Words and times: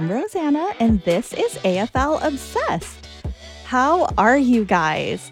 I'm 0.00 0.10
Rosanna, 0.10 0.72
and 0.80 1.02
this 1.02 1.34
is 1.34 1.56
AFL 1.56 2.24
Obsessed. 2.26 3.06
How 3.66 4.06
are 4.16 4.38
you 4.38 4.64
guys? 4.64 5.30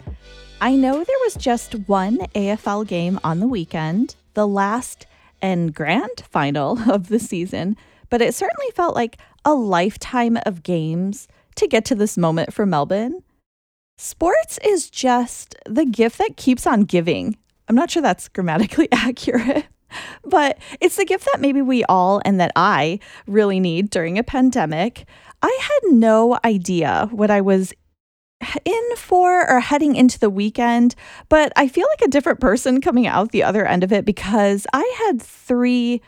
I 0.60 0.76
know 0.76 0.92
there 0.92 1.18
was 1.24 1.36
just 1.36 1.72
one 1.88 2.18
AFL 2.34 2.86
game 2.86 3.18
on 3.24 3.40
the 3.40 3.48
weekend, 3.48 4.16
the 4.34 4.46
last 4.46 5.06
and 5.40 5.74
grand 5.74 6.22
final 6.28 6.78
of 6.92 7.08
the 7.08 7.18
season, 7.18 7.78
but 8.10 8.20
it 8.20 8.34
certainly 8.34 8.70
felt 8.74 8.94
like 8.94 9.16
a 9.42 9.54
lifetime 9.54 10.38
of 10.44 10.62
games 10.62 11.28
to 11.54 11.66
get 11.66 11.86
to 11.86 11.94
this 11.94 12.18
moment 12.18 12.52
for 12.52 12.66
Melbourne. 12.66 13.22
Sports 13.96 14.58
is 14.62 14.90
just 14.90 15.56
the 15.64 15.86
gift 15.86 16.18
that 16.18 16.36
keeps 16.36 16.66
on 16.66 16.82
giving. 16.82 17.38
I'm 17.68 17.74
not 17.74 17.90
sure 17.90 18.02
that's 18.02 18.28
grammatically 18.28 18.88
accurate, 18.92 19.64
but 20.24 20.58
it's 20.80 20.96
the 20.96 21.04
gift 21.04 21.26
that 21.32 21.40
maybe 21.40 21.62
we 21.62 21.84
all 21.84 22.20
and 22.24 22.40
that 22.40 22.52
I 22.56 23.00
really 23.26 23.60
need 23.60 23.90
during 23.90 24.18
a 24.18 24.22
pandemic. 24.22 25.06
I 25.42 25.58
had 25.60 25.92
no 25.92 26.38
idea 26.44 27.08
what 27.12 27.30
I 27.30 27.40
was 27.40 27.72
in 28.64 28.96
for 28.96 29.50
or 29.50 29.60
heading 29.60 29.96
into 29.96 30.18
the 30.18 30.30
weekend, 30.30 30.94
but 31.28 31.52
I 31.56 31.68
feel 31.68 31.86
like 31.88 32.06
a 32.06 32.10
different 32.10 32.40
person 32.40 32.80
coming 32.80 33.06
out 33.06 33.32
the 33.32 33.42
other 33.42 33.66
end 33.66 33.82
of 33.82 33.92
it 33.92 34.04
because 34.04 34.66
I 34.72 34.92
had 35.06 35.20
three 35.20 36.02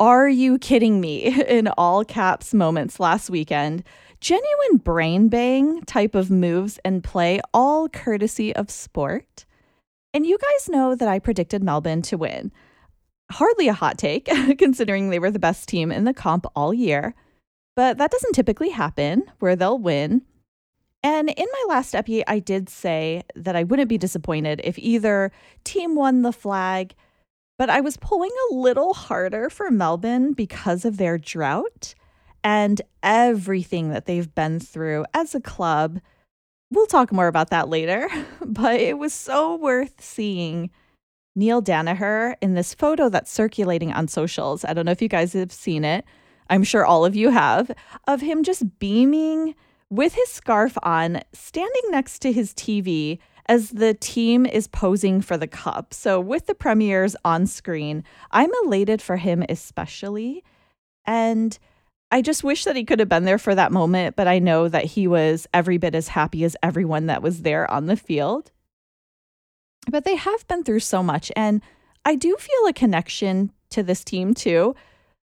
are 0.00 0.28
you 0.28 0.58
kidding 0.58 1.00
me 1.00 1.26
in 1.48 1.68
all 1.76 2.04
caps 2.04 2.54
moments 2.54 2.98
last 2.98 3.30
weekend. 3.30 3.84
Genuine 4.20 4.78
brain 4.78 5.28
bang 5.28 5.82
type 5.82 6.14
of 6.14 6.30
moves 6.30 6.78
and 6.84 7.04
play, 7.04 7.40
all 7.54 7.88
courtesy 7.88 8.54
of 8.54 8.70
sport. 8.70 9.44
And 10.12 10.26
you 10.26 10.38
guys 10.38 10.68
know 10.68 10.94
that 10.94 11.08
I 11.08 11.18
predicted 11.18 11.62
Melbourne 11.62 12.02
to 12.02 12.18
win. 12.18 12.50
Hardly 13.30 13.68
a 13.68 13.72
hot 13.72 13.98
take, 13.98 14.24
considering 14.58 15.10
they 15.10 15.18
were 15.18 15.30
the 15.30 15.38
best 15.38 15.68
team 15.68 15.92
in 15.92 16.04
the 16.04 16.14
comp 16.14 16.46
all 16.54 16.74
year. 16.74 17.14
But 17.76 17.98
that 17.98 18.10
doesn't 18.10 18.34
typically 18.34 18.70
happen 18.70 19.24
where 19.38 19.56
they'll 19.56 19.78
win. 19.78 20.22
And 21.02 21.30
in 21.30 21.46
my 21.50 21.64
last 21.74 21.94
epi, 21.94 22.26
I 22.26 22.40
did 22.40 22.68
say 22.68 23.22
that 23.34 23.56
I 23.56 23.64
wouldn't 23.64 23.88
be 23.88 23.98
disappointed 23.98 24.60
if 24.64 24.78
either 24.78 25.32
team 25.64 25.94
won 25.94 26.22
the 26.22 26.32
flag, 26.32 26.94
but 27.56 27.70
I 27.70 27.80
was 27.80 27.96
pulling 27.96 28.32
a 28.50 28.54
little 28.54 28.92
harder 28.92 29.48
for 29.48 29.70
Melbourne 29.70 30.34
because 30.34 30.84
of 30.84 30.98
their 30.98 31.16
drought 31.16 31.94
and 32.44 32.80
everything 33.02 33.90
that 33.90 34.06
they've 34.06 34.34
been 34.34 34.60
through 34.60 35.04
as 35.14 35.34
a 35.34 35.40
club. 35.40 36.00
We'll 36.70 36.86
talk 36.86 37.12
more 37.12 37.28
about 37.28 37.50
that 37.50 37.68
later, 37.68 38.08
but 38.44 38.80
it 38.80 38.98
was 38.98 39.12
so 39.12 39.56
worth 39.56 40.02
seeing 40.02 40.70
Neale 41.36 41.62
Daniher 41.62 42.34
in 42.40 42.54
this 42.54 42.74
photo 42.74 43.08
that's 43.08 43.30
circulating 43.30 43.92
on 43.92 44.08
socials. 44.08 44.64
I 44.64 44.72
don't 44.72 44.84
know 44.84 44.92
if 44.92 45.02
you 45.02 45.08
guys 45.08 45.32
have 45.34 45.52
seen 45.52 45.84
it. 45.84 46.04
I'm 46.48 46.64
sure 46.64 46.84
all 46.84 47.04
of 47.04 47.14
you 47.14 47.30
have, 47.30 47.70
of 48.08 48.20
him 48.20 48.42
just 48.42 48.78
beaming 48.78 49.54
with 49.88 50.14
his 50.14 50.28
scarf 50.28 50.76
on, 50.82 51.20
standing 51.32 51.82
next 51.90 52.20
to 52.20 52.32
his 52.32 52.52
TV 52.54 53.18
as 53.46 53.70
the 53.70 53.94
team 53.94 54.46
is 54.46 54.68
posing 54.68 55.20
for 55.20 55.36
the 55.36 55.46
cup. 55.46 55.94
So, 55.94 56.20
with 56.20 56.46
the 56.46 56.54
premieres 56.54 57.16
on 57.24 57.46
screen, 57.46 58.04
I'm 58.30 58.50
elated 58.64 59.00
for 59.00 59.16
him, 59.16 59.44
especially. 59.48 60.44
And 61.04 61.58
I 62.12 62.22
just 62.22 62.44
wish 62.44 62.64
that 62.64 62.76
he 62.76 62.84
could 62.84 62.98
have 62.98 63.08
been 63.08 63.24
there 63.24 63.38
for 63.38 63.54
that 63.54 63.72
moment, 63.72 64.16
but 64.16 64.26
I 64.26 64.40
know 64.40 64.68
that 64.68 64.84
he 64.84 65.06
was 65.06 65.46
every 65.54 65.78
bit 65.78 65.94
as 65.94 66.08
happy 66.08 66.44
as 66.44 66.56
everyone 66.62 67.06
that 67.06 67.22
was 67.22 67.42
there 67.42 67.70
on 67.70 67.86
the 67.86 67.96
field. 67.96 68.50
But 69.88 70.04
they 70.04 70.16
have 70.16 70.46
been 70.48 70.64
through 70.64 70.80
so 70.80 71.02
much, 71.02 71.32
and 71.36 71.62
I 72.04 72.14
do 72.14 72.36
feel 72.38 72.66
a 72.66 72.72
connection 72.72 73.52
to 73.70 73.82
this 73.82 74.04
team 74.04 74.34
too. 74.34 74.74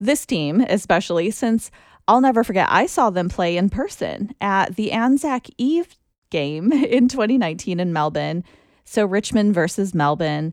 This 0.00 0.26
team, 0.26 0.60
especially 0.60 1.30
since 1.30 1.70
I'll 2.08 2.20
never 2.20 2.44
forget, 2.44 2.68
I 2.70 2.86
saw 2.86 3.10
them 3.10 3.28
play 3.28 3.56
in 3.56 3.70
person 3.70 4.34
at 4.40 4.76
the 4.76 4.92
Anzac 4.92 5.46
Eve 5.58 5.96
game 6.30 6.72
in 6.72 7.08
2019 7.08 7.78
in 7.78 7.92
Melbourne. 7.92 8.44
So 8.84 9.06
Richmond 9.06 9.54
versus 9.54 9.94
Melbourne. 9.94 10.52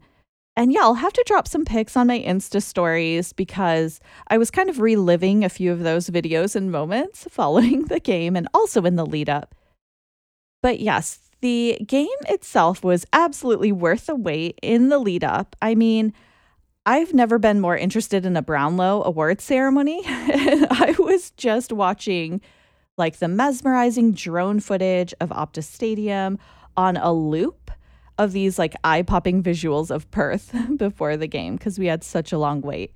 And 0.55 0.73
yeah, 0.73 0.81
I'll 0.81 0.95
have 0.95 1.13
to 1.13 1.23
drop 1.25 1.47
some 1.47 1.63
pics 1.63 1.95
on 1.95 2.07
my 2.07 2.19
Insta 2.19 2.61
stories 2.61 3.33
because 3.33 3.99
I 4.27 4.37
was 4.37 4.51
kind 4.51 4.69
of 4.69 4.81
reliving 4.81 5.43
a 5.43 5.49
few 5.49 5.71
of 5.71 5.79
those 5.79 6.09
videos 6.09 6.55
and 6.55 6.71
moments 6.71 7.25
following 7.31 7.85
the 7.85 7.99
game 7.99 8.35
and 8.35 8.47
also 8.53 8.83
in 8.83 8.95
the 8.95 9.05
lead 9.05 9.29
up. 9.29 9.55
But 10.61 10.81
yes, 10.81 11.28
the 11.41 11.77
game 11.85 12.07
itself 12.27 12.83
was 12.83 13.05
absolutely 13.13 13.71
worth 13.71 14.07
the 14.07 14.15
wait 14.15 14.59
in 14.61 14.89
the 14.89 14.99
lead 14.99 15.23
up. 15.23 15.55
I 15.61 15.75
mean, 15.75 16.13
I've 16.85 17.13
never 17.13 17.37
been 17.37 17.59
more 17.59 17.77
interested 17.77 18.25
in 18.25 18.35
a 18.35 18.41
Brownlow 18.41 19.03
award 19.03 19.41
ceremony. 19.41 20.01
I 20.05 20.95
was 20.99 21.31
just 21.31 21.71
watching 21.71 22.41
like 22.97 23.19
the 23.19 23.27
mesmerizing 23.27 24.11
drone 24.13 24.59
footage 24.59 25.13
of 25.21 25.29
Optus 25.29 25.63
Stadium 25.63 26.37
on 26.75 26.97
a 26.97 27.13
loop 27.13 27.71
of 28.17 28.33
these 28.33 28.59
like 28.59 28.75
eye 28.83 29.01
popping 29.01 29.41
visuals 29.41 29.89
of 29.89 30.09
Perth 30.11 30.53
before 30.77 31.15
the 31.15 31.27
game 31.27 31.55
because 31.55 31.79
we 31.79 31.87
had 31.87 32.03
such 32.03 32.31
a 32.31 32.37
long 32.37 32.61
wait. 32.61 32.93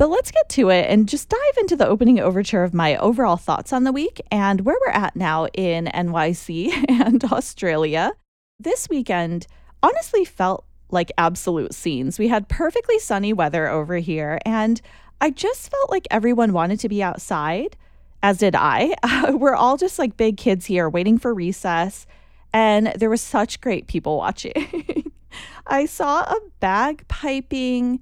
But 0.00 0.08
let's 0.08 0.30
get 0.30 0.48
to 0.48 0.70
it 0.70 0.86
and 0.88 1.06
just 1.06 1.28
dive 1.28 1.58
into 1.58 1.76
the 1.76 1.86
opening 1.86 2.20
overture 2.20 2.64
of 2.64 2.72
my 2.72 2.96
overall 2.96 3.36
thoughts 3.36 3.70
on 3.70 3.84
the 3.84 3.92
week 3.92 4.18
and 4.30 4.62
where 4.62 4.78
we're 4.80 4.92
at 4.92 5.14
now 5.14 5.44
in 5.48 5.90
NYC 5.92 6.72
and 6.88 7.22
Australia. 7.24 8.12
This 8.58 8.88
weekend 8.88 9.46
honestly 9.82 10.24
felt 10.24 10.64
like 10.90 11.12
absolute 11.18 11.74
scenes. 11.74 12.18
We 12.18 12.28
had 12.28 12.48
perfectly 12.48 12.98
sunny 12.98 13.34
weather 13.34 13.68
over 13.68 13.96
here, 13.96 14.38
and 14.46 14.80
I 15.20 15.32
just 15.32 15.70
felt 15.70 15.90
like 15.90 16.08
everyone 16.10 16.54
wanted 16.54 16.80
to 16.80 16.88
be 16.88 17.02
outside, 17.02 17.76
as 18.22 18.38
did 18.38 18.56
I. 18.56 18.94
We're 19.34 19.54
all 19.54 19.76
just 19.76 19.98
like 19.98 20.16
big 20.16 20.38
kids 20.38 20.64
here 20.64 20.88
waiting 20.88 21.18
for 21.18 21.34
recess, 21.34 22.06
and 22.54 22.86
there 22.96 23.10
was 23.10 23.20
such 23.20 23.60
great 23.60 23.86
people 23.86 24.16
watching. 24.16 25.12
I 25.66 25.84
saw 25.84 26.22
a 26.22 26.38
bagpiping. 26.62 28.00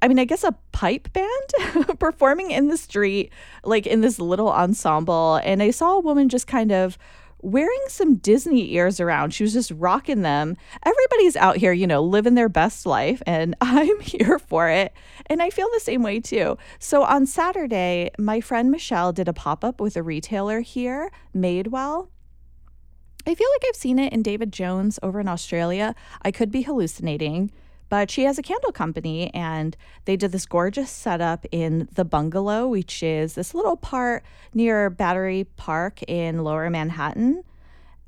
I 0.00 0.08
mean, 0.08 0.18
I 0.18 0.24
guess 0.24 0.44
a 0.44 0.54
pipe 0.76 1.10
band 1.14 1.98
performing 1.98 2.50
in 2.50 2.68
the 2.68 2.76
street, 2.76 3.32
like 3.64 3.86
in 3.86 4.02
this 4.02 4.18
little 4.18 4.50
ensemble. 4.50 5.36
And 5.36 5.62
I 5.62 5.70
saw 5.70 5.94
a 5.94 6.00
woman 6.00 6.28
just 6.28 6.46
kind 6.46 6.70
of 6.70 6.98
wearing 7.40 7.80
some 7.88 8.16
Disney 8.16 8.74
ears 8.74 9.00
around. 9.00 9.32
She 9.32 9.42
was 9.42 9.54
just 9.54 9.70
rocking 9.70 10.20
them. 10.20 10.54
Everybody's 10.84 11.34
out 11.34 11.56
here, 11.56 11.72
you 11.72 11.86
know, 11.86 12.02
living 12.02 12.34
their 12.34 12.50
best 12.50 12.84
life, 12.84 13.22
and 13.26 13.54
I'm 13.62 14.00
here 14.00 14.38
for 14.38 14.68
it. 14.68 14.92
And 15.28 15.40
I 15.40 15.48
feel 15.48 15.68
the 15.72 15.80
same 15.80 16.02
way 16.02 16.20
too. 16.20 16.58
So 16.78 17.04
on 17.04 17.24
Saturday, 17.24 18.10
my 18.18 18.42
friend 18.42 18.70
Michelle 18.70 19.14
did 19.14 19.28
a 19.28 19.32
pop 19.32 19.64
up 19.64 19.80
with 19.80 19.96
a 19.96 20.02
retailer 20.02 20.60
here, 20.60 21.10
Madewell. 21.34 22.08
I 23.26 23.34
feel 23.34 23.48
like 23.54 23.64
I've 23.66 23.76
seen 23.76 23.98
it 23.98 24.12
in 24.12 24.22
David 24.22 24.52
Jones 24.52 24.98
over 25.02 25.20
in 25.20 25.26
Australia. 25.26 25.94
I 26.20 26.30
could 26.30 26.50
be 26.50 26.62
hallucinating. 26.62 27.50
But 27.88 28.10
she 28.10 28.24
has 28.24 28.38
a 28.38 28.42
candle 28.42 28.72
company 28.72 29.32
and 29.32 29.76
they 30.04 30.16
did 30.16 30.32
this 30.32 30.46
gorgeous 30.46 30.90
setup 30.90 31.46
in 31.52 31.88
the 31.94 32.04
bungalow, 32.04 32.66
which 32.66 33.02
is 33.02 33.34
this 33.34 33.54
little 33.54 33.76
part 33.76 34.24
near 34.54 34.90
Battery 34.90 35.46
Park 35.56 36.02
in 36.04 36.42
lower 36.42 36.68
Manhattan. 36.68 37.42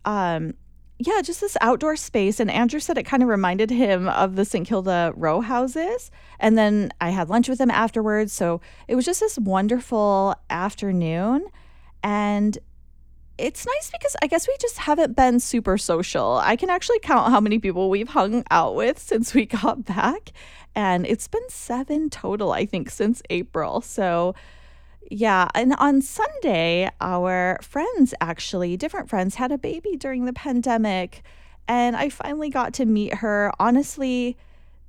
Um, 0.05 0.55
yeah, 0.99 1.23
just 1.23 1.41
this 1.41 1.57
outdoor 1.61 1.95
space. 1.95 2.41
And 2.41 2.51
Andrew 2.51 2.81
said 2.81 2.99
it 2.99 3.05
kind 3.05 3.23
of 3.23 3.29
reminded 3.29 3.71
him 3.71 4.09
of 4.09 4.35
the 4.35 4.45
St. 4.45 4.67
Kilda 4.67 5.13
row 5.15 5.41
houses. 5.41 6.11
And 6.41 6.59
then 6.59 6.91
I 7.01 7.11
had 7.11 7.29
lunch 7.29 7.49
with 7.49 7.61
him 7.61 7.71
afterwards. 7.71 8.33
So 8.33 8.61
it 8.89 8.97
was 8.97 9.05
just 9.05 9.21
this 9.21 9.39
wonderful 9.39 10.35
afternoon. 10.51 11.47
And 12.03 12.59
it's 13.39 13.65
nice 13.65 13.91
because 13.91 14.17
I 14.21 14.27
guess 14.27 14.49
we 14.49 14.57
just 14.61 14.79
haven't 14.79 15.15
been 15.15 15.41
super 15.41 15.79
social. 15.79 16.39
I 16.43 16.57
can 16.57 16.71
actually 16.71 16.99
count 16.99 17.31
how 17.31 17.41
many 17.41 17.59
people 17.59 17.89
we've 17.89 18.09
hung 18.09 18.45
out 18.51 18.75
with 18.75 18.99
since 18.99 19.33
we 19.33 19.47
got 19.63 19.85
back. 19.85 20.33
And 20.75 21.07
it's 21.07 21.29
been 21.29 21.49
seven 21.49 22.11
total, 22.11 22.53
I 22.53 22.67
think, 22.67 22.91
since 22.91 23.23
April. 23.31 23.81
So, 23.81 24.35
yeah. 25.11 25.49
And 25.55 25.75
on 25.79 26.03
Sunday, 26.03 26.91
our 27.01 27.59
friends 27.63 28.13
actually, 28.21 28.77
different 28.77 29.09
friends, 29.09 29.37
had 29.37 29.53
a 29.53 29.59
baby 29.59 29.97
during 29.97 30.25
the 30.25 30.33
pandemic. 30.33 31.23
And 31.67 31.97
I 31.97 32.09
finally 32.09 32.51
got 32.51 32.75
to 32.75 32.87
meet 32.87 33.15
her. 33.15 33.53
Honestly, 33.59 34.37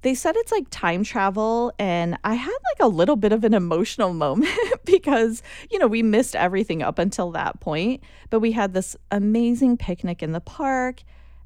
they 0.01 0.15
said 0.15 0.35
it's 0.37 0.51
like 0.51 0.65
time 0.69 1.03
travel 1.03 1.71
and 1.79 2.17
i 2.23 2.33
had 2.33 2.49
like 2.49 2.79
a 2.79 2.87
little 2.87 3.15
bit 3.15 3.31
of 3.31 3.43
an 3.43 3.53
emotional 3.53 4.13
moment 4.25 4.49
because 4.85 5.41
you 5.69 5.79
know 5.79 5.87
we 5.87 6.03
missed 6.03 6.35
everything 6.35 6.81
up 6.81 6.99
until 6.99 7.31
that 7.31 7.59
point 7.59 8.01
but 8.29 8.39
we 8.39 8.51
had 8.51 8.73
this 8.73 8.95
amazing 9.11 9.77
picnic 9.77 10.21
in 10.23 10.31
the 10.31 10.41
park 10.41 11.01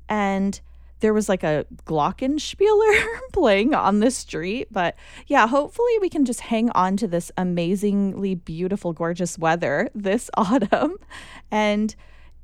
and 0.09 0.61
there 0.99 1.13
was 1.13 1.27
like 1.27 1.43
a 1.43 1.65
glockenspieler 1.85 3.05
playing 3.33 3.73
on 3.73 3.99
the 3.99 4.09
street 4.09 4.67
but 4.71 4.95
yeah 5.27 5.47
hopefully 5.47 5.99
we 5.99 6.09
can 6.09 6.23
just 6.23 6.39
hang 6.39 6.69
on 6.71 6.95
to 6.95 7.07
this 7.07 7.31
amazingly 7.37 8.35
beautiful 8.35 8.93
gorgeous 8.93 9.37
weather 9.37 9.89
this 9.93 10.29
autumn 10.37 10.95
and 11.51 11.95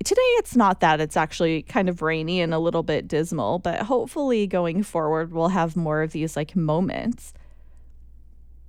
Today 0.03 0.21
it's 0.37 0.55
not 0.55 0.79
that. 0.79 1.01
It's 1.01 1.17
actually 1.17 1.63
kind 1.63 1.89
of 1.89 2.01
rainy 2.01 2.41
and 2.41 2.53
a 2.53 2.59
little 2.59 2.83
bit 2.83 3.07
dismal, 3.07 3.59
but 3.59 3.81
hopefully 3.81 4.47
going 4.47 4.83
forward 4.83 5.33
we'll 5.33 5.49
have 5.49 5.75
more 5.75 6.01
of 6.01 6.11
these 6.11 6.35
like 6.35 6.55
moments. 6.55 7.33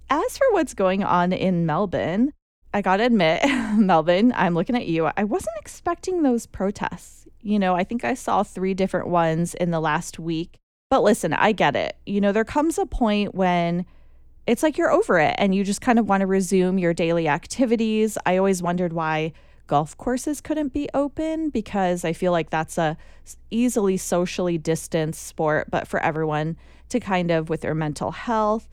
As 0.08 0.36
for 0.36 0.46
what's 0.50 0.74
going 0.74 1.04
on 1.04 1.32
in 1.32 1.66
Melbourne, 1.66 2.32
I 2.74 2.82
got 2.82 2.98
to 2.98 3.04
admit, 3.04 3.42
Melvin, 3.76 4.32
I'm 4.34 4.54
looking 4.54 4.76
at 4.76 4.86
you. 4.86 5.08
I 5.16 5.24
wasn't 5.24 5.56
expecting 5.58 6.22
those 6.22 6.46
protests. 6.46 7.28
You 7.42 7.58
know, 7.58 7.74
I 7.74 7.84
think 7.84 8.04
I 8.04 8.14
saw 8.14 8.42
three 8.42 8.74
different 8.74 9.08
ones 9.08 9.54
in 9.54 9.70
the 9.70 9.80
last 9.80 10.18
week. 10.18 10.58
But 10.88 11.04
listen, 11.04 11.32
I 11.32 11.52
get 11.52 11.76
it. 11.76 11.96
You 12.06 12.20
know, 12.20 12.32
there 12.32 12.44
comes 12.44 12.76
a 12.76 12.86
point 12.86 13.34
when 13.34 13.86
it's 14.46 14.62
like 14.62 14.76
you're 14.76 14.90
over 14.90 15.18
it 15.18 15.36
and 15.38 15.54
you 15.54 15.62
just 15.62 15.80
kind 15.80 15.98
of 15.98 16.08
want 16.08 16.22
to 16.22 16.26
resume 16.26 16.78
your 16.78 16.92
daily 16.92 17.28
activities. 17.28 18.18
I 18.26 18.36
always 18.36 18.62
wondered 18.62 18.92
why 18.92 19.32
golf 19.70 19.96
courses 19.96 20.40
couldn't 20.40 20.72
be 20.72 20.88
open 20.94 21.48
because 21.48 22.04
I 22.04 22.12
feel 22.12 22.32
like 22.32 22.50
that's 22.50 22.76
a 22.76 22.96
easily 23.52 23.96
socially 23.96 24.58
distanced 24.58 25.24
sport, 25.24 25.70
but 25.70 25.86
for 25.86 26.00
everyone 26.00 26.56
to 26.88 26.98
kind 26.98 27.30
of 27.30 27.48
with 27.48 27.60
their 27.60 27.74
mental 27.76 28.10
health. 28.10 28.68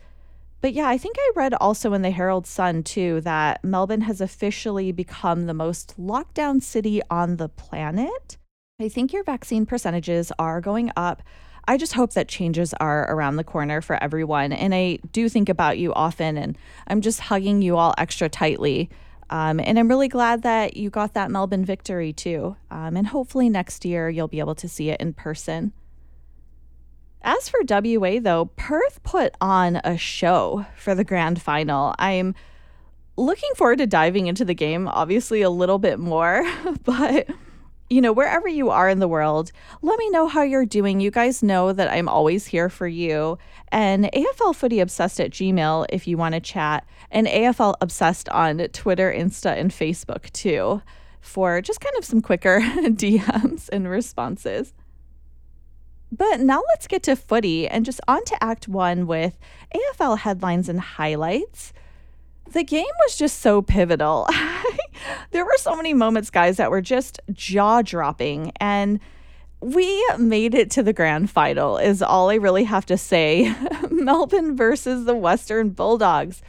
But 0.60 0.74
yeah, 0.74 0.88
I 0.88 0.98
think 0.98 1.18
I 1.20 1.32
read 1.36 1.54
also 1.54 1.94
in 1.94 2.02
the 2.02 2.10
Herald 2.10 2.48
Sun 2.48 2.82
too 2.82 3.22
that 3.22 3.64
Melbourne 3.64 4.02
has 4.02 4.22
officially 4.22 4.92
become 4.92 5.46
the 5.46 5.54
most 5.54 5.94
lockdown 6.00 6.64
city 6.64 7.00
on 7.12 7.38
the 7.38 7.48
planet. 7.48 8.38
I 8.82 8.90
think 8.90 9.14
your 9.14 9.24
vaccine 9.24 9.68
percentages 9.68 10.32
are 10.40 10.62
going 10.62 10.92
up. 10.98 11.22
I 11.68 11.78
just 11.78 11.94
hope 11.94 12.14
that 12.14 12.28
changes 12.28 12.74
are 12.80 13.04
around 13.14 13.36
the 13.36 13.44
corner 13.44 13.82
for 13.82 14.02
everyone. 14.02 14.52
And 14.52 14.74
I 14.74 14.98
do 15.12 15.30
think 15.30 15.48
about 15.48 15.78
you 15.78 15.94
often, 15.94 16.40
and 16.40 16.58
I'm 16.88 17.02
just 17.02 17.20
hugging 17.20 17.62
you 17.62 17.78
all 17.78 17.94
extra 18.00 18.30
tightly 18.30 18.90
um, 19.30 19.60
and 19.60 19.78
I'm 19.78 19.88
really 19.88 20.08
glad 20.08 20.44
that 20.44 20.78
you 20.78 20.90
got 20.90 21.14
that 21.14 21.32
Melbourne 21.32 21.66
victory 21.66 22.14
too. 22.14 22.56
Um, 22.72 22.96
and 22.96 23.08
hopefully 23.08 23.50
next 23.50 23.86
year 23.86 24.10
you'll 24.10 24.28
be 24.28 24.40
able 24.40 24.56
to 24.56 24.70
see 24.70 24.90
it 24.90 25.02
in 25.02 25.14
person. 25.14 25.74
As 27.22 27.50
for 27.50 27.60
WA, 27.68 28.20
though, 28.22 28.46
Perth 28.56 29.04
put 29.04 29.36
on 29.42 29.82
a 29.84 29.98
show 29.98 30.66
for 30.78 30.96
the 30.96 31.04
grand 31.04 31.42
final. 31.42 31.94
I'm 32.00 32.36
looking 33.18 33.50
forward 33.56 33.80
to 33.80 33.88
diving 33.88 34.28
into 34.28 34.46
the 34.46 34.54
game, 34.54 34.88
obviously, 34.88 35.42
a 35.42 35.50
little 35.50 35.80
bit 35.80 36.00
more, 36.00 36.50
but 36.84 37.28
you 37.90 38.02
know, 38.02 38.12
wherever 38.12 38.48
you 38.48 38.70
are 38.70 38.90
in 38.90 39.00
the 39.00 39.08
world, 39.08 39.52
let 39.82 39.98
me 39.98 40.10
know 40.10 40.28
how 40.28 40.42
you're 40.42 40.66
doing. 40.66 41.00
You 41.00 41.12
guys 41.12 41.42
know 41.42 41.72
that 41.72 41.92
I'm 41.92 42.10
always 42.10 42.48
here 42.48 42.70
for 42.70 42.88
you. 42.88 43.38
And 43.70 44.10
AFL 44.14 44.56
Footy 44.56 44.80
Obsessed 44.80 45.20
at 45.20 45.32
Gmail 45.32 45.86
if 45.90 46.08
you 46.08 46.18
want 46.18 46.36
to 46.36 46.42
chat, 46.42 46.86
and 47.12 47.28
AFL 47.28 47.76
Obsessed 47.82 48.28
on 48.30 48.58
Twitter, 48.74 49.12
Insta, 49.12 49.58
and 49.58 49.72
Facebook 49.72 50.30
too, 50.32 50.82
for 51.22 51.62
just 51.62 51.82
kind 51.82 51.96
of 51.98 52.06
some 52.06 52.22
quicker 52.22 52.60
DMs 52.64 53.70
and 53.70 53.90
responses. 53.90 54.74
But 56.12 56.40
now 56.40 56.64
let's 56.70 56.88
get 56.88 57.04
to 57.04 57.16
footy 57.16 57.68
and 57.68 57.86
just 57.86 58.00
on 58.08 58.24
to 58.26 58.44
Act 58.44 58.68
One 58.68 59.08
with 59.08 59.38
AFL 59.76 60.20
headlines 60.20 60.70
and 60.70 60.80
highlights 60.80 61.74
the 62.54 62.64
game 62.64 62.86
was 63.06 63.18
just 63.18 63.40
so 63.40 63.62
pivotal. 63.62 64.28
there 65.32 65.46
were 65.46 65.58
so 65.58 65.76
many 65.76 65.94
moments, 65.94 66.30
guys, 66.30 66.58
that 66.58 66.72
were 66.72 66.82
just 66.82 67.20
jaw 67.32 67.82
dropping. 67.82 68.52
And 68.60 69.00
we 69.60 70.08
made 70.18 70.54
it 70.54 70.70
to 70.72 70.84
the 70.84 70.94
grand 70.94 71.30
final, 71.30 71.78
is 71.78 72.02
all 72.02 72.30
I 72.30 72.36
really 72.36 72.64
have 72.66 72.86
to 72.88 72.98
say. 72.98 73.56
Melbourne 73.90 74.56
versus 74.56 75.06
the 75.06 75.16
Western 75.16 75.70
Bulldogs. 75.70 76.42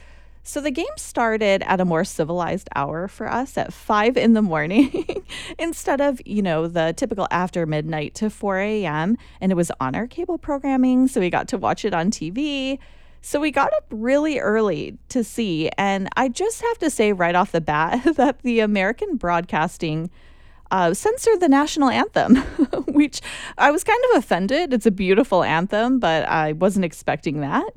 So 0.43 0.61
the 0.61 0.71
game 0.71 0.85
started 0.97 1.61
at 1.63 1.79
a 1.79 1.85
more 1.85 2.03
civilized 2.03 2.69
hour 2.75 3.07
for 3.07 3.31
us 3.31 3.57
at 3.57 3.73
five 3.73 4.17
in 4.17 4.33
the 4.33 4.41
morning 4.41 5.23
instead 5.59 6.01
of, 6.01 6.19
you 6.25 6.41
know, 6.41 6.67
the 6.67 6.93
typical 6.95 7.27
after 7.29 7.65
midnight 7.65 8.15
to 8.15 8.29
4 8.29 8.57
a.m. 8.57 9.17
And 9.41 9.51
it 9.51 9.55
was 9.55 9.71
on 9.79 9.95
our 9.95 10.07
cable 10.07 10.37
programming. 10.37 11.07
So 11.07 11.19
we 11.19 11.29
got 11.29 11.47
to 11.49 11.57
watch 11.57 11.85
it 11.85 11.93
on 11.93 12.09
TV. 12.09 12.79
So 13.21 13.39
we 13.39 13.51
got 13.51 13.73
up 13.73 13.85
really 13.89 14.39
early 14.39 14.97
to 15.09 15.23
see. 15.23 15.69
And 15.77 16.09
I 16.15 16.29
just 16.29 16.61
have 16.61 16.77
to 16.79 16.89
say 16.89 17.13
right 17.13 17.35
off 17.35 17.51
the 17.51 17.61
bat 17.61 18.03
that 18.15 18.41
the 18.41 18.59
American 18.59 19.17
broadcasting 19.17 20.09
uh, 20.71 20.93
censored 20.93 21.39
the 21.39 21.49
national 21.49 21.89
anthem, 21.89 22.35
which 22.87 23.21
I 23.57 23.71
was 23.71 23.83
kind 23.83 24.01
of 24.11 24.19
offended. 24.19 24.73
It's 24.73 24.85
a 24.85 24.91
beautiful 24.91 25.43
anthem, 25.43 25.99
but 25.99 26.27
I 26.27 26.53
wasn't 26.53 26.85
expecting 26.85 27.41
that. 27.41 27.71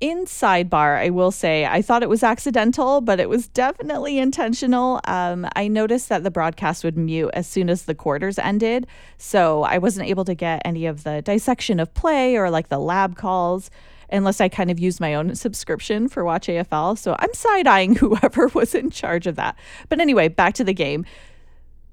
In 0.00 0.26
sidebar, 0.26 0.96
I 0.96 1.10
will 1.10 1.32
say 1.32 1.66
I 1.66 1.82
thought 1.82 2.04
it 2.04 2.08
was 2.08 2.22
accidental, 2.22 3.00
but 3.00 3.18
it 3.18 3.28
was 3.28 3.48
definitely 3.48 4.18
intentional. 4.18 5.00
Um, 5.06 5.48
I 5.56 5.66
noticed 5.66 6.08
that 6.08 6.22
the 6.22 6.30
broadcast 6.30 6.84
would 6.84 6.96
mute 6.96 7.30
as 7.32 7.48
soon 7.48 7.68
as 7.68 7.82
the 7.82 7.96
quarters 7.96 8.38
ended, 8.38 8.86
so 9.16 9.64
I 9.64 9.78
wasn't 9.78 10.08
able 10.08 10.24
to 10.26 10.36
get 10.36 10.62
any 10.64 10.86
of 10.86 11.02
the 11.02 11.20
dissection 11.22 11.80
of 11.80 11.94
play 11.94 12.36
or 12.36 12.48
like 12.48 12.68
the 12.68 12.78
lab 12.78 13.16
calls 13.16 13.70
unless 14.10 14.40
I 14.40 14.48
kind 14.48 14.70
of 14.70 14.78
use 14.78 15.00
my 15.00 15.14
own 15.14 15.34
subscription 15.34 16.08
for 16.08 16.24
Watch 16.24 16.46
AFL. 16.46 16.98
So 16.98 17.16
I'm 17.18 17.32
side 17.34 17.66
eyeing 17.66 17.94
whoever 17.96 18.48
was 18.48 18.74
in 18.74 18.90
charge 18.90 19.26
of 19.26 19.36
that. 19.36 19.56
But 19.88 20.00
anyway, 20.00 20.28
back 20.28 20.54
to 20.54 20.64
the 20.64 20.74
game. 20.74 21.04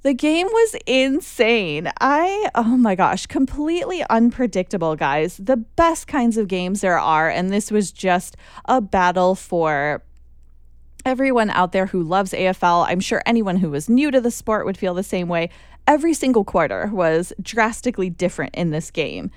The 0.04 0.14
game 0.14 0.46
was 0.46 0.76
insane. 0.86 1.92
I, 2.00 2.52
oh 2.54 2.78
my 2.78 2.94
gosh, 2.94 3.26
completely 3.26 4.04
unpredictable, 4.08 4.96
guys. 4.96 5.38
The 5.38 5.58
best 5.58 6.06
kinds 6.06 6.38
of 6.38 6.48
games 6.48 6.82
there 6.82 7.00
are. 7.00 7.28
And 7.28 7.52
this 7.52 7.72
was 7.72 7.92
just 7.92 8.38
a 8.66 8.82
battle 8.82 9.34
for 9.34 10.04
everyone 11.06 11.50
out 11.50 11.72
there 11.72 11.88
who 11.88 12.04
loves 12.04 12.34
AFL. 12.34 12.86
I'm 12.88 13.00
sure 13.00 13.24
anyone 13.26 13.58
who 13.58 13.72
was 13.72 13.90
new 13.90 14.12
to 14.12 14.22
the 14.22 14.30
sport 14.30 14.68
would 14.68 14.78
feel 14.78 14.94
the 14.94 15.02
same 15.02 15.28
way. 15.28 15.50
Every 15.88 16.14
single 16.14 16.44
quarter 16.44 16.92
was 16.94 17.34
drastically 17.42 18.12
different 18.12 18.54
in 18.54 18.70
this 18.70 18.92
game. 18.92 19.32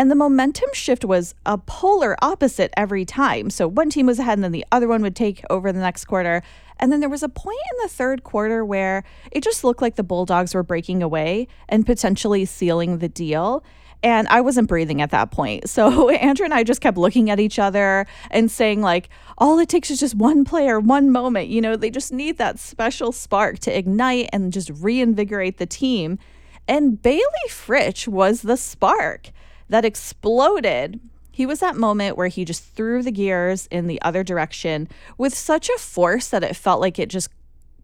And 0.00 0.10
the 0.10 0.14
momentum 0.14 0.70
shift 0.72 1.04
was 1.04 1.34
a 1.44 1.58
polar 1.58 2.16
opposite 2.22 2.72
every 2.74 3.04
time. 3.04 3.50
So 3.50 3.68
one 3.68 3.90
team 3.90 4.06
was 4.06 4.18
ahead 4.18 4.38
and 4.38 4.42
then 4.42 4.50
the 4.50 4.64
other 4.72 4.88
one 4.88 5.02
would 5.02 5.14
take 5.14 5.44
over 5.50 5.72
the 5.72 5.78
next 5.78 6.06
quarter. 6.06 6.42
And 6.78 6.90
then 6.90 7.00
there 7.00 7.10
was 7.10 7.22
a 7.22 7.28
point 7.28 7.58
in 7.72 7.82
the 7.82 7.88
third 7.90 8.24
quarter 8.24 8.64
where 8.64 9.04
it 9.30 9.44
just 9.44 9.62
looked 9.62 9.82
like 9.82 9.96
the 9.96 10.02
Bulldogs 10.02 10.54
were 10.54 10.62
breaking 10.62 11.02
away 11.02 11.48
and 11.68 11.84
potentially 11.84 12.46
sealing 12.46 12.96
the 12.96 13.10
deal. 13.10 13.62
And 14.02 14.26
I 14.28 14.40
wasn't 14.40 14.68
breathing 14.68 15.02
at 15.02 15.10
that 15.10 15.32
point. 15.32 15.68
So 15.68 16.08
Andrew 16.08 16.46
and 16.46 16.54
I 16.54 16.64
just 16.64 16.80
kept 16.80 16.96
looking 16.96 17.28
at 17.28 17.38
each 17.38 17.58
other 17.58 18.06
and 18.30 18.50
saying, 18.50 18.80
like, 18.80 19.10
all 19.36 19.58
it 19.58 19.68
takes 19.68 19.90
is 19.90 20.00
just 20.00 20.14
one 20.14 20.46
player, 20.46 20.80
one 20.80 21.10
moment. 21.10 21.48
You 21.48 21.60
know, 21.60 21.76
they 21.76 21.90
just 21.90 22.10
need 22.10 22.38
that 22.38 22.58
special 22.58 23.12
spark 23.12 23.58
to 23.58 23.78
ignite 23.78 24.30
and 24.32 24.50
just 24.50 24.70
reinvigorate 24.70 25.58
the 25.58 25.66
team. 25.66 26.18
And 26.66 27.02
Bailey 27.02 27.50
Fritsch 27.50 28.08
was 28.08 28.40
the 28.40 28.56
spark 28.56 29.30
that 29.70 29.84
exploded. 29.84 31.00
He 31.32 31.46
was 31.46 31.60
that 31.60 31.76
moment 31.76 32.18
where 32.18 32.28
he 32.28 32.44
just 32.44 32.62
threw 32.62 33.02
the 33.02 33.12
gears 33.12 33.66
in 33.70 33.86
the 33.86 34.02
other 34.02 34.22
direction 34.22 34.88
with 35.16 35.32
such 35.32 35.70
a 35.70 35.78
force 35.78 36.28
that 36.28 36.44
it 36.44 36.54
felt 36.54 36.80
like 36.80 36.98
it 36.98 37.08
just 37.08 37.30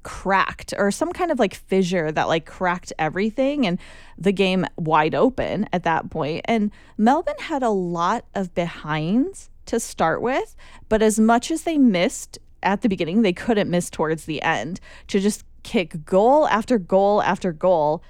cracked 0.02 0.74
or 0.76 0.90
some 0.90 1.12
kind 1.12 1.32
of 1.32 1.38
like 1.38 1.54
fissure 1.54 2.12
that 2.12 2.28
like 2.28 2.44
cracked 2.44 2.92
everything 2.98 3.66
and 3.66 3.78
the 4.18 4.32
game 4.32 4.64
wide 4.76 5.14
open 5.14 5.68
at 5.72 5.84
that 5.84 6.10
point. 6.10 6.44
And 6.44 6.70
Melbourne 6.98 7.34
had 7.40 7.62
a 7.62 7.70
lot 7.70 8.24
of 8.34 8.54
behinds 8.54 9.50
to 9.66 9.80
start 9.80 10.22
with, 10.22 10.54
but 10.88 11.02
as 11.02 11.18
much 11.18 11.50
as 11.50 11.62
they 11.62 11.78
missed 11.78 12.38
at 12.62 12.82
the 12.82 12.88
beginning, 12.88 13.22
they 13.22 13.32
couldn't 13.32 13.70
miss 13.70 13.90
towards 13.90 14.26
the 14.26 14.42
end 14.42 14.80
to 15.08 15.18
just 15.18 15.44
kick 15.62 16.04
goal 16.04 16.46
after 16.48 16.78
goal 16.78 17.22
after 17.22 17.52
goal 17.52 18.02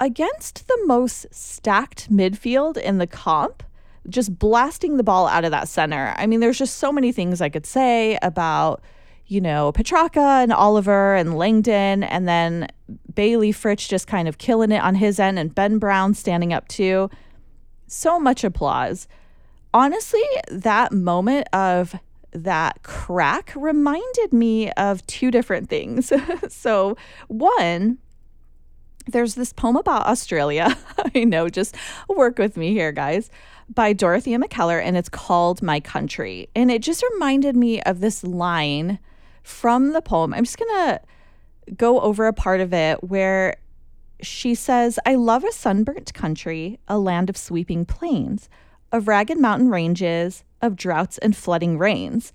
against 0.00 0.68
the 0.68 0.78
most 0.86 1.26
stacked 1.30 2.10
midfield 2.10 2.76
in 2.76 2.98
the 2.98 3.06
comp, 3.06 3.62
just 4.08 4.38
blasting 4.38 4.96
the 4.96 5.02
ball 5.02 5.26
out 5.26 5.44
of 5.44 5.50
that 5.50 5.68
center. 5.68 6.14
I 6.16 6.26
mean, 6.26 6.40
there's 6.40 6.58
just 6.58 6.78
so 6.78 6.92
many 6.92 7.12
things 7.12 7.40
I 7.40 7.48
could 7.48 7.66
say 7.66 8.18
about, 8.22 8.82
you 9.26 9.40
know, 9.40 9.72
Petracca 9.72 10.42
and 10.42 10.52
Oliver 10.52 11.14
and 11.14 11.36
Langdon, 11.36 12.02
and 12.02 12.26
then 12.26 12.68
Bailey 13.14 13.52
Fritsch 13.52 13.88
just 13.88 14.06
kind 14.06 14.28
of 14.28 14.38
killing 14.38 14.72
it 14.72 14.82
on 14.82 14.94
his 14.94 15.18
end, 15.18 15.38
and 15.38 15.54
Ben 15.54 15.78
Brown 15.78 16.14
standing 16.14 16.52
up 16.52 16.68
too. 16.68 17.10
So 17.86 18.18
much 18.18 18.44
applause. 18.44 19.08
Honestly, 19.74 20.22
that 20.50 20.92
moment 20.92 21.46
of 21.52 21.94
that 22.32 22.82
crack 22.82 23.52
reminded 23.56 24.32
me 24.32 24.70
of 24.72 25.06
two 25.06 25.30
different 25.30 25.68
things. 25.68 26.12
so, 26.48 26.96
one, 27.28 27.98
there's 29.08 29.34
this 29.34 29.52
poem 29.52 29.76
about 29.76 30.06
Australia. 30.06 30.76
I 31.14 31.24
know, 31.24 31.48
just 31.48 31.74
work 32.08 32.38
with 32.38 32.56
me 32.56 32.72
here, 32.72 32.92
guys, 32.92 33.30
by 33.74 33.92
Dorothea 33.92 34.38
Mackellar, 34.38 34.82
and 34.82 34.96
it's 34.96 35.08
called 35.08 35.62
My 35.62 35.80
Country. 35.80 36.48
And 36.54 36.70
it 36.70 36.82
just 36.82 37.02
reminded 37.12 37.56
me 37.56 37.82
of 37.82 38.00
this 38.00 38.22
line 38.22 38.98
from 39.42 39.92
the 39.92 40.02
poem. 40.02 40.34
I'm 40.34 40.44
just 40.44 40.58
going 40.58 40.88
to 40.88 41.00
go 41.74 42.00
over 42.00 42.26
a 42.26 42.32
part 42.32 42.60
of 42.60 42.72
it 42.72 43.02
where 43.02 43.56
she 44.20 44.54
says, 44.54 44.98
I 45.06 45.14
love 45.14 45.44
a 45.44 45.52
sunburnt 45.52 46.12
country, 46.12 46.78
a 46.88 46.98
land 46.98 47.30
of 47.30 47.36
sweeping 47.36 47.84
plains, 47.84 48.48
of 48.92 49.08
ragged 49.08 49.38
mountain 49.38 49.70
ranges, 49.70 50.44
of 50.60 50.76
droughts 50.76 51.18
and 51.18 51.36
flooding 51.36 51.78
rains. 51.78 52.32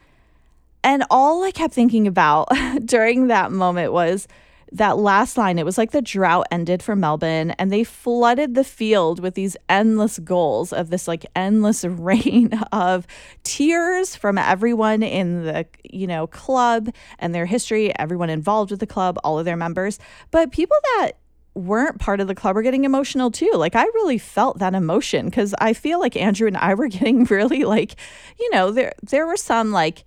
And 0.84 1.04
all 1.10 1.44
I 1.44 1.52
kept 1.52 1.74
thinking 1.74 2.08
about 2.08 2.48
during 2.86 3.28
that 3.28 3.52
moment 3.52 3.94
was 3.94 4.28
that 4.74 4.98
last 4.98 5.38
line, 5.38 5.60
it 5.60 5.66
was 5.66 5.78
like 5.78 5.92
the 5.92 6.02
drought 6.02 6.48
ended 6.52 6.82
for 6.82 6.96
Melbourne 6.96 7.52
and 7.52 7.72
they 7.72 7.84
flooded 7.84 8.56
the 8.56 8.64
field 8.64 9.20
with 9.20 9.36
these 9.36 9.56
endless 9.70 10.18
goals 10.20 10.74
of 10.74 10.90
this 10.90 11.08
like 11.08 11.26
endless 11.36 11.84
rain 11.86 12.52
of 12.72 13.06
tears 13.44 14.16
from 14.16 14.38
everyone 14.38 15.04
in 15.04 15.44
the, 15.46 15.66
you 15.84 16.08
know, 16.08 16.26
club 16.28 16.90
and 17.20 17.36
their 17.36 17.46
history, 17.46 17.98
everyone 18.00 18.32
involved 18.32 18.72
with 18.72 18.80
the 18.80 18.88
club, 18.88 19.20
all 19.24 19.38
of 19.38 19.46
their 19.46 19.58
members. 19.58 20.00
But 20.32 20.52
people 20.52 20.78
that 20.96 21.14
weren't 21.56 22.00
part 22.00 22.20
of 22.20 22.28
the 22.28 22.34
club 22.34 22.56
were 22.56 22.64
getting 22.64 22.84
emotional 22.84 23.30
too. 23.30 23.52
Like 23.54 23.76
I 23.76 23.84
really 23.84 24.18
felt 24.18 24.58
that 24.58 24.74
emotion 24.74 25.26
because 25.26 25.54
I 25.60 25.74
feel 25.74 26.00
like 26.00 26.18
Andrew 26.18 26.48
and 26.48 26.58
I 26.58 26.74
were 26.74 26.88
getting 26.90 27.26
really 27.26 27.64
like, 27.64 27.96
you 28.40 28.50
know, 28.50 28.72
there 28.72 28.94
there 29.04 29.28
were 29.28 29.38
some 29.38 29.72
like 29.72 30.04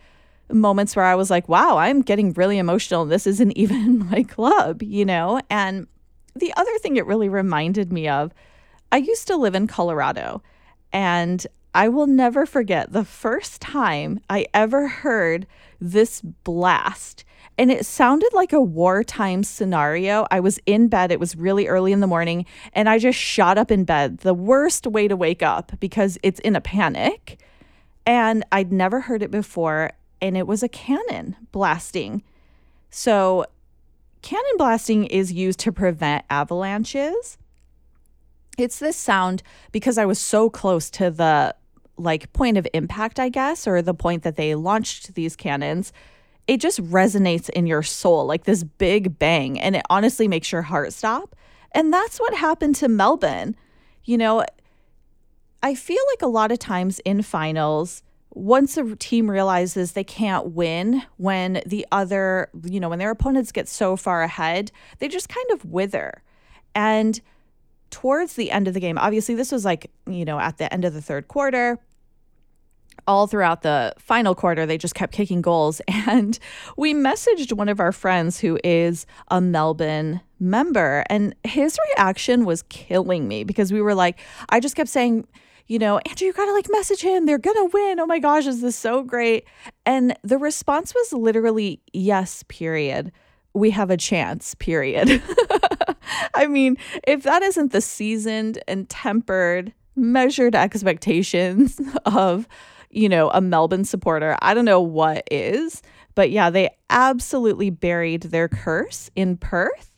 moments 0.51 0.95
where 0.95 1.05
I 1.05 1.15
was 1.15 1.31
like, 1.31 1.49
wow, 1.49 1.79
I'm 1.79 2.03
getting 2.03 2.33
really 2.33 2.59
emotional. 2.59 3.05
This 3.05 3.27
isn't 3.27 3.53
even 3.59 4.09
my 4.11 4.23
club, 4.23 4.83
you 4.83 5.05
know? 5.05 5.41
And 5.51 5.87
the 6.35 6.53
other 6.57 6.79
thing 6.79 6.97
it 6.97 7.07
really 7.07 7.29
reminded 7.29 7.93
me 7.93 8.09
of, 8.09 8.33
I 8.93 8.99
used 8.99 9.27
to 9.29 9.37
live 9.37 9.55
in 9.55 9.67
Colorado 9.67 10.43
and 10.93 11.47
I 11.75 11.89
will 11.89 12.07
never 12.07 12.47
forget 12.47 12.93
the 12.93 13.05
first 13.05 13.61
time 13.61 14.21
I 14.31 14.47
ever 14.55 14.89
heard 14.89 15.47
this 15.81 16.23
blast. 16.23 17.25
And 17.59 17.71
it 17.71 17.85
sounded 17.85 18.33
like 18.33 18.53
a 18.53 18.61
wartime 18.61 19.45
scenario. 19.45 20.27
I 20.31 20.41
was 20.41 20.59
in 20.67 20.89
bed, 20.89 21.11
it 21.11 21.21
was 21.21 21.37
really 21.37 21.67
early 21.67 21.93
in 21.93 22.01
the 22.01 22.07
morning, 22.07 22.47
and 22.73 22.89
I 22.89 22.99
just 22.99 23.19
shot 23.19 23.59
up 23.59 23.71
in 23.71 23.85
bed. 23.85 24.19
The 24.19 24.35
worst 24.35 24.87
way 24.87 25.09
to 25.09 25.17
wake 25.17 25.43
up 25.43 25.73
because 25.81 26.19
it's 26.23 26.41
in 26.41 26.57
a 26.57 26.61
panic. 26.61 27.41
And 28.07 28.45
I'd 28.53 28.73
never 28.73 29.01
heard 29.01 29.23
it 29.23 29.31
before 29.31 29.93
and 30.21 30.37
it 30.37 30.47
was 30.47 30.63
a 30.63 30.69
cannon 30.69 31.37
blasting. 31.53 32.23
So, 32.91 33.47
cannon 34.23 34.57
blasting 34.57 35.05
is 35.05 35.33
used 35.33 35.61
to 35.61 35.73
prevent 35.73 36.25
avalanches. 36.31 37.39
It's 38.59 38.79
this 38.79 38.97
sound 38.97 39.43
because 39.73 39.99
I 39.99 40.07
was 40.07 40.19
so 40.19 40.49
close 40.49 40.91
to 40.91 41.11
the 41.11 41.55
like 41.99 42.33
point 42.33 42.59
of 42.59 42.67
impact, 42.75 43.19
I 43.19 43.29
guess, 43.29 43.67
or 43.67 43.83
the 43.83 43.95
point 43.95 44.23
that 44.23 44.37
they 44.37 44.55
launched 44.55 45.15
these 45.15 45.37
cannons. 45.37 45.93
It 46.47 46.61
just 46.61 46.81
resonates 46.81 47.49
in 47.51 47.67
your 47.67 47.83
soul 47.83 48.27
like 48.27 48.45
this 48.45 48.63
big 48.63 49.19
bang, 49.19 49.59
and 49.61 49.77
it 49.77 49.83
honestly 49.91 50.29
makes 50.29 50.53
your 50.53 50.63
heart 50.63 50.93
stop. 50.93 51.35
And 51.73 51.93
that's 51.93 52.19
what 52.19 52.35
happened 52.35 52.77
to 52.77 52.89
Melbourne. 52.89 53.57
You 54.05 54.19
know, 54.19 54.45
I 55.63 55.75
feel 55.75 56.03
like 56.13 56.23
a 56.23 56.29
lot 56.29 56.53
of 56.53 56.59
times 56.59 57.01
in 57.01 57.23
finals, 57.23 58.03
once 58.37 58.77
a 58.77 58.95
team 58.97 59.31
realizes 59.31 59.93
they 59.93 60.05
can't 60.05 60.49
win 60.49 61.03
when 61.17 61.63
the 61.65 61.87
other, 61.91 62.51
you 62.65 62.79
know, 62.79 62.91
when 62.91 62.99
their 62.99 63.11
opponents 63.11 63.51
get 63.51 63.67
so 63.67 63.97
far 63.97 64.23
ahead, 64.23 64.71
they 64.99 65.09
just 65.09 65.31
kind 65.31 65.51
of 65.53 65.65
wither. 65.65 66.23
And 66.75 67.19
towards 67.91 68.35
the 68.35 68.51
end 68.51 68.69
of 68.69 68.75
the 68.75 68.81
game, 68.81 68.99
obviously, 68.99 69.35
this 69.35 69.51
was 69.51 69.65
like, 69.65 69.91
you 70.07 70.27
know, 70.27 70.39
at 70.39 70.59
the 70.59 70.71
end 70.71 70.85
of 70.85 70.93
the 70.93 71.01
third 71.01 71.29
quarter, 71.29 71.79
all 73.07 73.27
throughout 73.27 73.63
the 73.63 73.93
final 73.99 74.35
quarter, 74.35 74.67
they 74.67 74.79
just 74.79 74.95
kept 74.95 75.13
kicking 75.13 75.43
goals. 75.43 75.81
And 76.09 76.39
we 76.77 76.95
messaged 76.95 77.53
one 77.53 77.69
of 77.69 77.81
our 77.81 77.91
friends 77.91 78.39
who 78.39 78.61
is 78.63 79.07
a 79.29 79.41
Melbourne 79.41 80.21
member, 80.39 81.05
and 81.11 81.35
his 81.43 81.77
reaction 81.91 82.45
was 82.45 82.63
killing 82.63 83.27
me 83.27 83.43
because 83.43 83.73
we 83.73 83.83
were 83.83 83.95
like, 83.95 84.21
I 84.49 84.61
just 84.61 84.77
kept 84.77 84.89
saying, 84.89 85.27
you 85.67 85.81
know, 85.81 85.99
Andrew, 85.99 86.27
you 86.27 86.33
gotta 86.33 86.53
like 86.53 86.69
message 86.71 87.01
him. 87.01 87.27
They're 87.27 87.39
gonna 87.39 87.65
win. 87.67 87.99
Oh 87.99 88.07
my 88.07 88.19
gosh, 88.21 88.47
is 88.47 88.61
this 88.61 88.77
so 88.77 89.03
great? 89.03 89.45
And 89.85 90.17
the 90.23 90.39
response 90.39 90.95
was 90.95 91.13
literally, 91.13 91.81
yes, 91.93 92.45
period. 92.49 93.11
We 93.53 93.71
have 93.71 93.91
a 93.91 93.97
chance, 93.97 94.55
period. 94.55 95.23
I 96.35 96.47
mean, 96.47 96.77
if 97.07 97.23
that 97.25 97.43
isn't 97.43 97.73
the 97.73 97.81
seasoned 97.81 98.63
and 98.69 98.89
tempered, 98.89 99.73
measured 99.97 100.55
expectations 100.55 101.81
of, 102.05 102.47
you 102.91 103.09
know, 103.09 103.31
a 103.31 103.41
Melbourne 103.41 103.85
supporter, 103.85 104.37
I 104.41 104.55
don't 104.55 104.65
know 104.65 104.81
what 104.81 105.27
is. 105.31 105.83
But 106.15 106.31
yeah, 106.31 106.51
they 106.51 106.71
absolutely 106.89 107.71
buried 107.71 108.23
their 108.23 108.49
curse 108.49 109.11
in 109.15 109.37
Perth 109.37 109.93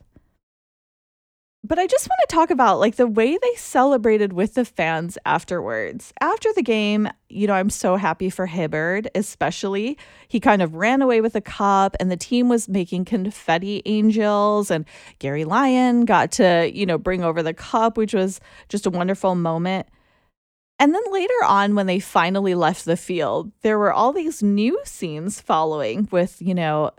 but 1.68 1.78
I 1.78 1.87
just 1.87 2.09
want 2.09 2.18
to 2.28 2.35
talk 2.35 2.50
about 2.50 2.78
like 2.78 2.97
the 2.97 3.07
way 3.07 3.37
they 3.37 3.54
celebrated 3.57 4.33
with 4.33 4.54
the 4.54 4.64
fans 4.64 5.18
afterwards. 5.26 6.12
After 6.21 6.52
the 6.54 6.62
game, 6.62 7.09
you 7.28 7.47
know, 7.47 7.52
I'm 7.52 7.68
so 7.68 7.97
happy 7.97 8.30
for 8.30 8.47
Hibberd, 8.47 9.09
especially. 9.14 9.99
He 10.28 10.40
kind 10.40 10.62
of 10.62 10.75
ran 10.75 11.02
away 11.02 11.21
with 11.21 11.35
the 11.35 11.40
cup 11.40 11.95
and 12.00 12.11
the 12.11 12.16
team 12.16 12.49
was 12.49 12.68
making 12.68 13.04
confetti 13.04 13.83
angels 13.85 14.71
and 14.71 14.87
Gary 15.18 15.45
Lyon 15.45 16.04
got 16.04 16.33
to, 16.33 16.71
you 16.73 16.87
know, 16.87 16.97
bring 16.97 17.23
over 17.23 17.42
the 17.42 17.54
cup, 17.54 17.99
which 17.99 18.14
was 18.14 18.40
just 18.68 18.87
a 18.87 18.90
wonderful 18.90 19.35
moment. 19.35 19.87
And 20.78 20.94
then 20.94 21.02
later 21.11 21.44
on, 21.44 21.75
when 21.75 21.87
they 21.87 21.99
finally 21.99 22.54
left 22.54 22.85
the 22.85 22.97
field, 22.97 23.50
there 23.62 23.78
were 23.78 23.92
all 23.92 24.12
these 24.12 24.42
new 24.42 24.78
scenes 24.85 25.40
following 25.40 26.08
with, 26.12 26.40
you 26.40 26.54
know, 26.54 26.92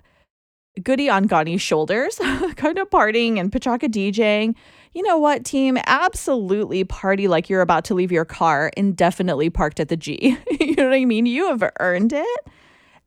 Goody 0.84 1.10
on 1.10 1.24
Gawny's 1.24 1.62
shoulders, 1.62 2.20
kind 2.56 2.78
of 2.78 2.90
partying 2.90 3.40
and 3.40 3.52
Petracca 3.52 3.90
DJing. 3.90 4.56
You 4.94 5.04
know 5.04 5.18
what, 5.18 5.46
team? 5.46 5.78
Absolutely 5.86 6.84
party 6.84 7.28
like 7.28 7.50
you're 7.50 7.62
about 7.62 7.86
to 7.86 7.94
leave 7.94 8.12
your 8.12 8.26
car 8.26 8.72
indefinitely 8.76 9.50
parked 9.50 9.80
at 9.80 9.90
the 9.90 9.98
G. 9.98 10.38
you 10.60 10.76
know 10.76 10.86
what 10.86 10.94
I 10.94 11.06
mean? 11.06 11.26
You 11.26 11.48
have 11.48 11.70
earned 11.80 12.14
it. 12.14 12.40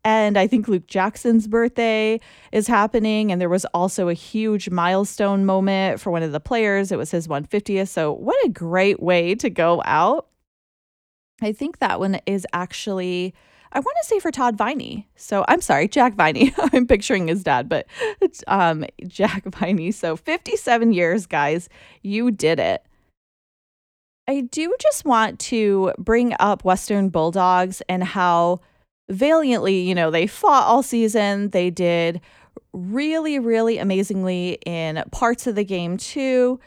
And 0.04 0.36
I 0.36 0.46
think 0.46 0.66
Luke 0.66 0.86
Jackson's 0.86 1.46
birthday 1.46 2.18
is 2.50 2.66
happening. 2.66 3.30
And 3.30 3.40
there 3.40 3.48
was 3.48 3.64
also 3.66 4.08
a 4.08 4.14
huge 4.14 4.68
milestone 4.68 5.44
moment 5.44 6.00
for 6.00 6.10
one 6.10 6.22
of 6.22 6.32
the 6.32 6.40
players. 6.40 6.90
It 6.90 6.98
was 6.98 7.10
his 7.10 7.28
150th. 7.28 7.88
So, 7.88 8.12
what 8.12 8.36
a 8.44 8.48
great 8.48 9.00
way 9.00 9.34
to 9.36 9.48
go 9.48 9.80
out. 9.84 10.28
I 11.42 11.52
think 11.52 11.78
that 11.78 12.00
one 12.00 12.20
is 12.26 12.46
actually 12.52 13.34
I 13.74 13.80
want 13.80 13.96
to 14.02 14.06
say 14.06 14.18
for 14.18 14.30
Todd 14.30 14.56
Viney. 14.56 15.08
So 15.16 15.44
I'm 15.48 15.62
sorry, 15.62 15.88
Jack 15.88 16.14
Viney. 16.14 16.52
I'm 16.72 16.86
picturing 16.86 17.28
his 17.28 17.42
dad, 17.42 17.68
but 17.68 17.86
it's 18.20 18.44
um, 18.46 18.84
Jack 19.06 19.44
Viney. 19.46 19.92
So 19.92 20.14
57 20.14 20.92
years, 20.92 21.26
guys. 21.26 21.68
You 22.02 22.30
did 22.30 22.58
it. 22.58 22.84
I 24.28 24.42
do 24.42 24.74
just 24.78 25.04
want 25.04 25.38
to 25.40 25.92
bring 25.98 26.34
up 26.38 26.64
Western 26.64 27.08
Bulldogs 27.08 27.82
and 27.88 28.04
how 28.04 28.60
valiantly, 29.08 29.80
you 29.80 29.94
know, 29.94 30.10
they 30.10 30.26
fought 30.26 30.66
all 30.66 30.82
season. 30.82 31.50
They 31.50 31.70
did 31.70 32.20
really, 32.72 33.38
really 33.38 33.78
amazingly 33.78 34.58
in 34.64 35.02
parts 35.10 35.46
of 35.46 35.54
the 35.54 35.64
game, 35.64 35.96
too. 35.96 36.60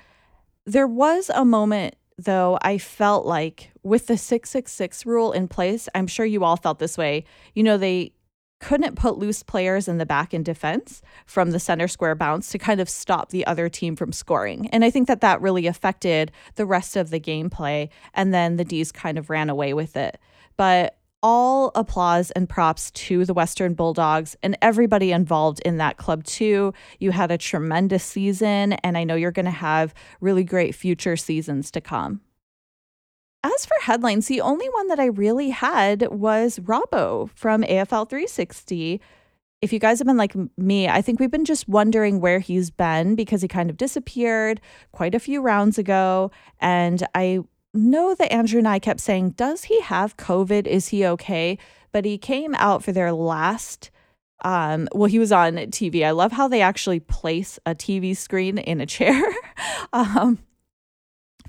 There 0.65 0.87
was 0.87 1.29
a 1.33 1.45
moment 1.45 1.95
though, 2.17 2.57
I 2.61 2.77
felt 2.77 3.25
like 3.25 3.71
with 3.83 4.07
the 4.07 4.17
666 4.17 5.05
rule 5.05 5.31
in 5.31 5.47
place, 5.47 5.89
I'm 5.93 6.07
sure 6.07 6.25
you 6.25 6.43
all 6.43 6.57
felt 6.57 6.79
this 6.79 6.97
way. 6.97 7.25
You 7.53 7.63
know, 7.63 7.77
they 7.77 8.13
couldn't 8.61 8.95
put 8.95 9.17
loose 9.17 9.43
players 9.43 9.87
in 9.87 9.97
the 9.97 10.05
back 10.05 10.33
in 10.33 10.41
defense 10.41 11.01
from 11.25 11.51
the 11.51 11.59
center 11.59 11.87
square 11.87 12.15
bounce 12.15 12.49
to 12.49 12.57
kind 12.57 12.79
of 12.79 12.89
stop 12.89 13.29
the 13.29 13.45
other 13.45 13.69
team 13.69 13.95
from 13.95 14.11
scoring. 14.11 14.67
And 14.69 14.83
I 14.83 14.89
think 14.89 15.07
that 15.07 15.21
that 15.21 15.41
really 15.41 15.67
affected 15.67 16.31
the 16.55 16.65
rest 16.65 16.95
of 16.95 17.09
the 17.09 17.19
gameplay. 17.19 17.89
And 18.13 18.33
then 18.33 18.55
the 18.55 18.65
D's 18.65 18.91
kind 18.91 19.17
of 19.17 19.29
ran 19.29 19.49
away 19.49 19.73
with 19.73 19.97
it. 19.97 20.17
But 20.57 20.97
all 21.25 21.71
applause 21.73 22.29
and 22.31 22.47
props 22.47 22.91
to 22.91 23.25
the 23.25 23.33
Western 23.33 23.73
Bulldogs 23.73 24.35
and 24.43 24.55
everybody 24.61 25.11
involved 25.11 25.59
in 25.65 25.77
that 25.77 25.97
club, 25.97 26.23
too. 26.23 26.71
You 26.99 27.09
had 27.09 27.31
a 27.31 27.37
tremendous 27.37 28.03
season, 28.03 28.73
and 28.73 28.95
I 28.95 29.05
know 29.05 29.15
you're 29.15 29.31
going 29.31 29.45
to 29.45 29.51
have 29.51 29.95
really 30.21 30.43
great 30.43 30.75
future 30.75 31.17
seasons 31.17 31.71
to 31.71 31.81
come. 31.81 32.21
As 33.43 33.65
for 33.65 33.73
headlines, 33.81 34.27
the 34.27 34.41
only 34.41 34.67
one 34.69 34.87
that 34.89 34.99
I 34.99 35.05
really 35.05 35.49
had 35.49 36.07
was 36.11 36.59
Robbo 36.59 37.31
from 37.33 37.63
AFL 37.63 38.07
360. 38.07 39.01
If 39.63 39.73
you 39.73 39.79
guys 39.79 39.97
have 39.97 40.05
been 40.05 40.17
like 40.17 40.35
me, 40.59 40.87
I 40.87 41.01
think 41.01 41.19
we've 41.19 41.31
been 41.31 41.43
just 41.43 41.67
wondering 41.67 42.19
where 42.19 42.37
he's 42.37 42.69
been 42.69 43.15
because 43.15 43.41
he 43.41 43.47
kind 43.47 43.71
of 43.71 43.77
disappeared 43.77 44.61
quite 44.91 45.15
a 45.15 45.19
few 45.19 45.41
rounds 45.41 45.79
ago. 45.79 46.29
And 46.59 47.03
I 47.15 47.39
know 47.75 48.15
that 48.15 48.31
Andrew 48.31 48.59
and 48.59 48.67
I 48.67 48.79
kept 48.79 48.99
saying, 48.99 49.31
Does 49.31 49.65
he 49.65 49.81
have 49.81 50.17
COVID? 50.17 50.67
Is 50.67 50.89
he 50.89 51.05
okay? 51.05 51.57
But 51.91 52.05
he 52.05 52.17
came 52.17 52.55
out 52.55 52.83
for 52.83 52.91
their 52.91 53.11
last. 53.11 53.91
Um, 54.43 54.87
well, 54.93 55.09
he 55.09 55.19
was 55.19 55.31
on 55.31 55.55
TV. 55.55 56.05
I 56.05 56.11
love 56.11 56.31
how 56.31 56.47
they 56.47 56.61
actually 56.61 56.99
place 56.99 57.57
a 57.65 57.73
TV 57.73 58.15
screen 58.15 58.57
in 58.57 58.81
a 58.81 58.85
chair 58.85 59.21
um, 59.93 60.39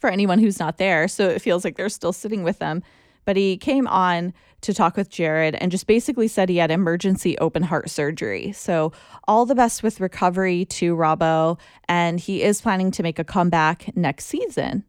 for 0.00 0.08
anyone 0.08 0.38
who's 0.38 0.60
not 0.60 0.78
there. 0.78 1.08
So 1.08 1.28
it 1.28 1.42
feels 1.42 1.64
like 1.64 1.76
they're 1.76 1.88
still 1.88 2.12
sitting 2.12 2.42
with 2.42 2.58
them. 2.58 2.82
But 3.24 3.36
he 3.36 3.56
came 3.56 3.88
on 3.88 4.32
to 4.60 4.72
talk 4.72 4.96
with 4.96 5.10
Gerard 5.10 5.56
and 5.56 5.70
just 5.70 5.86
basically 5.86 6.28
said 6.28 6.48
he 6.48 6.58
had 6.58 6.70
emergency 6.70 7.36
open 7.38 7.64
heart 7.64 7.90
surgery. 7.90 8.52
So, 8.52 8.92
all 9.26 9.44
the 9.46 9.54
best 9.54 9.82
with 9.82 10.00
recovery 10.00 10.64
to 10.66 10.94
Robbo. 10.94 11.58
And 11.88 12.20
he 12.20 12.42
is 12.42 12.60
planning 12.60 12.92
to 12.92 13.02
make 13.02 13.18
a 13.18 13.24
comeback 13.24 13.94
next 13.96 14.26
season. 14.26 14.84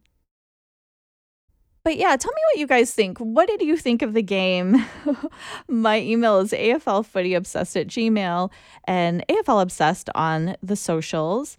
But 1.88 1.96
yeah, 1.96 2.14
tell 2.16 2.32
me 2.32 2.42
what 2.52 2.60
you 2.60 2.66
guys 2.66 2.92
think. 2.92 3.16
What 3.16 3.48
did 3.48 3.62
you 3.62 3.74
think 3.74 4.02
of 4.02 4.12
the 4.12 4.20
game? 4.20 4.84
My 5.68 5.98
email 6.02 6.38
is 6.40 6.50
aflfootyobsessed 6.50 7.80
at 7.80 7.86
gmail 7.86 8.50
and 8.84 9.26
aflobsessed 9.26 10.10
on 10.14 10.54
the 10.62 10.76
socials. 10.76 11.56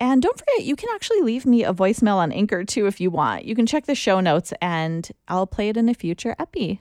And 0.00 0.22
don't 0.22 0.38
forget, 0.38 0.64
you 0.64 0.76
can 0.76 0.88
actually 0.94 1.20
leave 1.20 1.44
me 1.44 1.62
a 1.62 1.74
voicemail 1.74 2.14
on 2.14 2.32
Anchor 2.32 2.64
too 2.64 2.86
if 2.86 3.02
you 3.02 3.10
want. 3.10 3.44
You 3.44 3.54
can 3.54 3.66
check 3.66 3.84
the 3.84 3.94
show 3.94 4.20
notes 4.20 4.54
and 4.62 5.10
I'll 5.28 5.46
play 5.46 5.68
it 5.68 5.76
in 5.76 5.90
a 5.90 5.94
future 5.94 6.34
epi. 6.38 6.80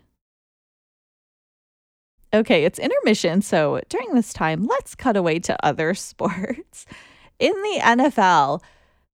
Okay, 2.34 2.64
it's 2.64 2.80
intermission, 2.80 3.42
so 3.42 3.82
during 3.90 4.16
this 4.16 4.32
time, 4.32 4.64
let's 4.64 4.96
cut 4.96 5.18
away 5.18 5.40
to 5.40 5.66
other 5.66 5.94
sports. 5.96 6.86
In 7.40 7.52
the 7.52 7.80
NFL, 7.82 8.62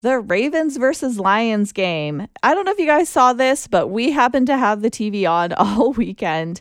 the 0.02 0.18
Ravens 0.18 0.76
versus 0.78 1.18
Lions 1.18 1.72
game. 1.72 2.26
I 2.42 2.54
don't 2.54 2.64
know 2.64 2.72
if 2.72 2.78
you 2.78 2.86
guys 2.86 3.08
saw 3.08 3.32
this, 3.32 3.66
but 3.66 3.88
we 3.88 4.12
happened 4.12 4.46
to 4.46 4.56
have 4.56 4.80
the 4.80 4.90
TV 4.90 5.28
on 5.28 5.52
all 5.58 5.92
weekend. 5.92 6.60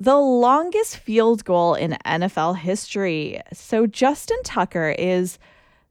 The 0.00 0.16
longest 0.16 0.96
field 0.96 1.44
goal 1.44 1.74
in 1.74 1.96
NFL 2.04 2.58
history. 2.58 3.40
So 3.52 3.86
Justin 3.86 4.42
Tucker 4.44 4.94
is 4.98 5.38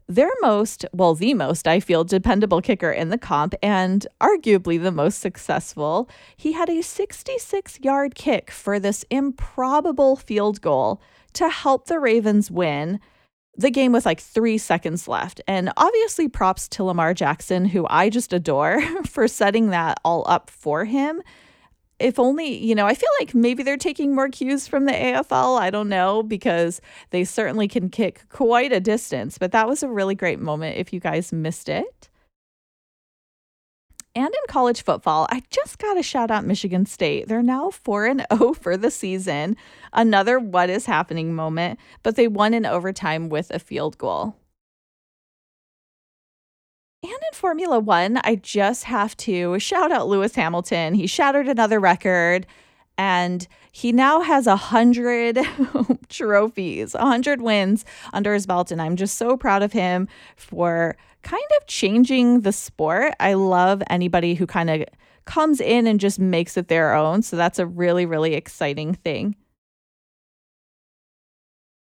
their 0.09 0.31
most, 0.41 0.85
well, 0.93 1.13
the 1.13 1.33
most, 1.33 1.67
I 1.67 1.81
feel, 1.81 2.05
dependable 2.05 2.61
kicker 2.61 2.91
in 2.91 3.09
the 3.09 3.17
comp 3.17 3.53
and 3.61 4.07
arguably 4.21 4.81
the 4.81 4.91
most 4.91 5.19
successful. 5.19 6.09
He 6.37 6.53
had 6.53 6.69
a 6.69 6.81
66 6.81 7.79
yard 7.81 8.15
kick 8.15 8.49
for 8.49 8.79
this 8.79 9.03
improbable 9.09 10.15
field 10.15 10.61
goal 10.61 11.01
to 11.33 11.49
help 11.49 11.87
the 11.87 11.99
Ravens 11.99 12.49
win 12.49 13.01
the 13.57 13.71
game 13.71 13.91
with 13.91 14.05
like 14.05 14.19
three 14.19 14.57
seconds 14.57 15.07
left. 15.07 15.41
And 15.47 15.71
obviously, 15.77 16.27
props 16.27 16.67
to 16.69 16.83
Lamar 16.83 17.13
Jackson, 17.13 17.65
who 17.65 17.85
I 17.89 18.09
just 18.09 18.33
adore, 18.33 18.81
for 19.05 19.27
setting 19.27 19.71
that 19.71 19.99
all 20.05 20.23
up 20.27 20.49
for 20.49 20.85
him 20.85 21.21
if 21.99 22.19
only, 22.19 22.55
you 22.63 22.75
know, 22.75 22.85
I 22.85 22.93
feel 22.93 23.09
like 23.19 23.33
maybe 23.33 23.63
they're 23.63 23.77
taking 23.77 24.13
more 24.13 24.29
cues 24.29 24.67
from 24.67 24.85
the 24.85 24.91
AFL. 24.91 25.59
I 25.59 25.69
don't 25.69 25.89
know 25.89 26.21
because 26.23 26.79
they 27.09 27.23
certainly 27.23 27.67
can 27.67 27.89
kick 27.89 28.23
quite 28.29 28.71
a 28.71 28.79
distance, 28.79 29.37
but 29.37 29.51
that 29.51 29.67
was 29.67 29.81
a 29.81 29.89
really 29.89 30.15
great 30.15 30.39
moment 30.39 30.77
if 30.77 30.93
you 30.93 30.99
guys 30.99 31.33
missed 31.33 31.69
it. 31.69 32.06
And 34.17 34.25
in 34.25 34.41
college 34.47 34.81
football, 34.81 35.27
I 35.29 35.43
just 35.51 35.77
got 35.77 35.93
to 35.93 36.01
shout 36.01 36.31
out 36.31 36.43
Michigan 36.43 36.87
State. 36.87 37.27
They're 37.27 37.43
now 37.43 37.69
4 37.69 38.07
and 38.07 38.25
0 38.33 38.53
for 38.59 38.75
the 38.75 38.89
season. 38.89 39.55
Another 39.93 40.39
what 40.39 40.71
is 40.71 40.87
happening 40.87 41.35
moment, 41.35 41.79
but 42.01 42.15
they 42.15 42.27
won 42.27 42.55
in 42.55 42.65
overtime 42.65 43.29
with 43.29 43.51
a 43.51 43.59
field 43.59 43.99
goal. 43.99 44.35
And 47.03 47.11
in 47.11 47.33
Formula 47.33 47.77
One, 47.77 48.19
I 48.23 48.37
just 48.37 48.85
have 48.85 49.15
to 49.17 49.59
shout 49.59 49.91
out 49.91 50.07
Lewis 50.07 50.33
Hamilton. 50.33 50.95
He 50.95 51.05
shattered 51.05 51.47
another 51.47 51.79
record 51.79 52.47
and 52.97 53.47
he 53.71 53.91
now 53.91 54.21
has 54.21 54.47
a 54.47 54.55
hundred 54.55 55.37
trophies, 56.09 56.95
a 56.95 57.05
hundred 57.05 57.39
wins 57.39 57.85
under 58.13 58.33
his 58.33 58.47
belt. 58.47 58.71
And 58.71 58.81
I'm 58.81 58.95
just 58.95 59.15
so 59.15 59.37
proud 59.37 59.61
of 59.61 59.73
him 59.73 60.07
for 60.35 60.97
kind 61.27 61.43
of 61.59 61.67
changing 61.67 62.41
the 62.41 62.53
sport. 62.53 63.13
I 63.19 63.33
love 63.33 63.83
anybody 63.89 64.33
who 64.33 64.47
kind 64.47 64.69
of 64.69 64.85
comes 65.25 65.59
in 65.59 65.85
and 65.85 65.99
just 65.99 66.19
makes 66.19 66.55
it 66.55 66.69
their 66.69 66.93
own. 66.93 67.21
So 67.21 67.35
that's 67.35 67.59
a 67.59 67.65
really, 67.65 68.05
really 68.05 68.33
exciting 68.33 68.93
thing. 68.93 69.35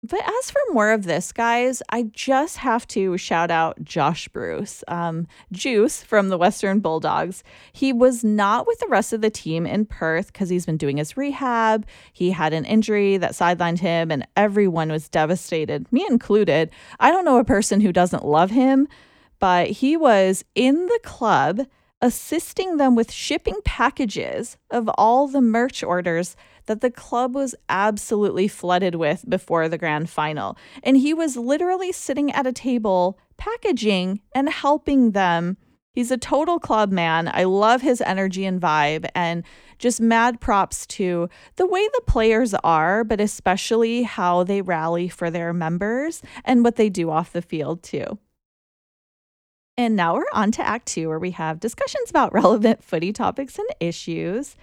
But 0.02 0.20
as 0.22 0.50
for 0.50 0.60
more 0.72 0.92
of 0.92 1.04
this, 1.04 1.30
guys, 1.30 1.82
I 1.90 2.04
just 2.12 2.58
have 2.58 2.86
to 2.88 3.18
shout 3.18 3.50
out 3.50 3.82
Josh 3.82 4.28
Bruce, 4.28 4.82
um, 4.88 5.26
Juice 5.52 6.02
from 6.02 6.30
the 6.30 6.38
Western 6.38 6.80
Bulldogs. 6.80 7.42
He 7.72 7.92
was 7.92 8.24
not 8.24 8.66
with 8.66 8.78
the 8.80 8.88
rest 8.88 9.12
of 9.12 9.20
the 9.20 9.30
team 9.30 9.66
in 9.66 9.84
Perth 9.84 10.32
because 10.32 10.48
he's 10.48 10.66
been 10.66 10.76
doing 10.78 10.98
his 10.98 11.18
rehab. 11.18 11.86
He 12.14 12.30
had 12.30 12.54
an 12.54 12.64
injury 12.64 13.18
that 13.18 13.32
sidelined 13.32 13.78
him, 13.78 14.10
and 14.10 14.26
everyone 14.36 14.90
was 14.90 15.08
devastated, 15.08 15.90
me 15.90 16.06
included. 16.08 16.70
I 17.00 17.10
don't 17.10 17.24
know 17.26 17.38
a 17.38 17.44
person 17.44 17.80
who 17.80 17.92
doesn't 17.92 18.26
love 18.26 18.50
him, 18.50 18.88
but 19.38 19.68
he 19.68 19.96
was 19.96 20.44
in 20.54 20.86
the 20.86 21.00
club 21.02 21.66
assisting 22.00 22.76
them 22.76 22.94
with 22.94 23.10
shipping 23.10 23.56
packages 23.64 24.58
of 24.70 24.90
all 24.98 25.26
the 25.26 25.40
merch 25.40 25.82
orders 25.82 26.36
that 26.66 26.80
the 26.80 26.90
club 26.90 27.34
was 27.34 27.54
absolutely 27.68 28.48
flooded 28.48 28.94
with 28.94 29.24
before 29.28 29.68
the 29.68 29.78
grand 29.78 30.10
final. 30.10 30.56
And 30.82 30.96
he 30.96 31.14
was 31.14 31.36
literally 31.36 31.92
sitting 31.92 32.30
at 32.32 32.46
a 32.46 32.52
table 32.52 33.18
packaging 33.36 34.20
and 34.34 34.48
helping 34.48 35.12
them. 35.12 35.56
He's 35.92 36.10
a 36.10 36.18
total 36.18 36.58
club 36.58 36.90
man. 36.90 37.30
I 37.32 37.44
love 37.44 37.80
his 37.80 38.00
energy 38.00 38.44
and 38.44 38.60
vibe 38.60 39.06
and 39.14 39.44
just 39.78 40.00
mad 40.00 40.40
props 40.40 40.86
to 40.86 41.28
the 41.56 41.66
way 41.66 41.86
the 41.88 42.02
players 42.06 42.54
are, 42.64 43.04
but 43.04 43.20
especially 43.20 44.02
how 44.02 44.44
they 44.44 44.60
rally 44.60 45.08
for 45.08 45.30
their 45.30 45.52
members 45.52 46.22
and 46.44 46.64
what 46.64 46.76
they 46.76 46.88
do 46.88 47.10
off 47.10 47.32
the 47.32 47.42
field 47.42 47.82
too. 47.82 48.18
And 49.76 49.96
now 49.96 50.14
we're 50.14 50.24
on 50.32 50.52
to 50.52 50.66
Act 50.66 50.86
Two, 50.86 51.08
where 51.08 51.18
we 51.18 51.32
have 51.32 51.60
discussions 51.60 52.10
about 52.10 52.32
relevant 52.32 52.82
footy 52.82 53.12
topics 53.12 53.58
and 53.58 53.68
issues. 53.80 54.56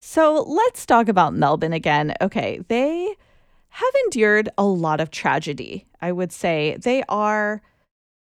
So 0.00 0.42
let's 0.42 0.84
talk 0.84 1.08
about 1.08 1.34
Melbourne 1.34 1.72
again. 1.72 2.14
Okay, 2.20 2.60
they 2.68 3.14
have 3.68 3.94
endured 4.04 4.48
a 4.58 4.64
lot 4.64 5.00
of 5.00 5.10
tragedy. 5.10 5.86
I 6.00 6.12
would 6.12 6.32
say 6.32 6.76
they 6.80 7.02
are. 7.08 7.62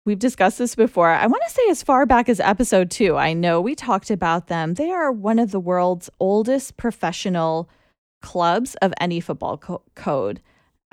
We've 0.07 0.19
discussed 0.19 0.59
this 0.59 0.75
before. 0.75 1.11
I 1.11 1.27
want 1.27 1.43
to 1.47 1.55
say 1.55 1.63
as 1.71 1.83
far 1.83 2.05
back 2.05 2.29
as 2.29 2.39
episode 2.39 2.91
two. 2.91 3.17
I 3.17 3.33
know 3.33 3.61
we 3.61 3.75
talked 3.75 4.11
about 4.11 4.49
them. 4.49 4.75
They 4.75 4.91
are 4.91 5.11
one 5.11 5.39
of 5.39 5.51
the 5.51 5.61
world's 5.61 6.11
oldest 6.21 6.77
professional 6.77 7.71
clubs 8.21 8.75
of 8.77 8.93
any 9.01 9.21
football 9.21 9.57
co- 9.57 9.83
code. 9.95 10.43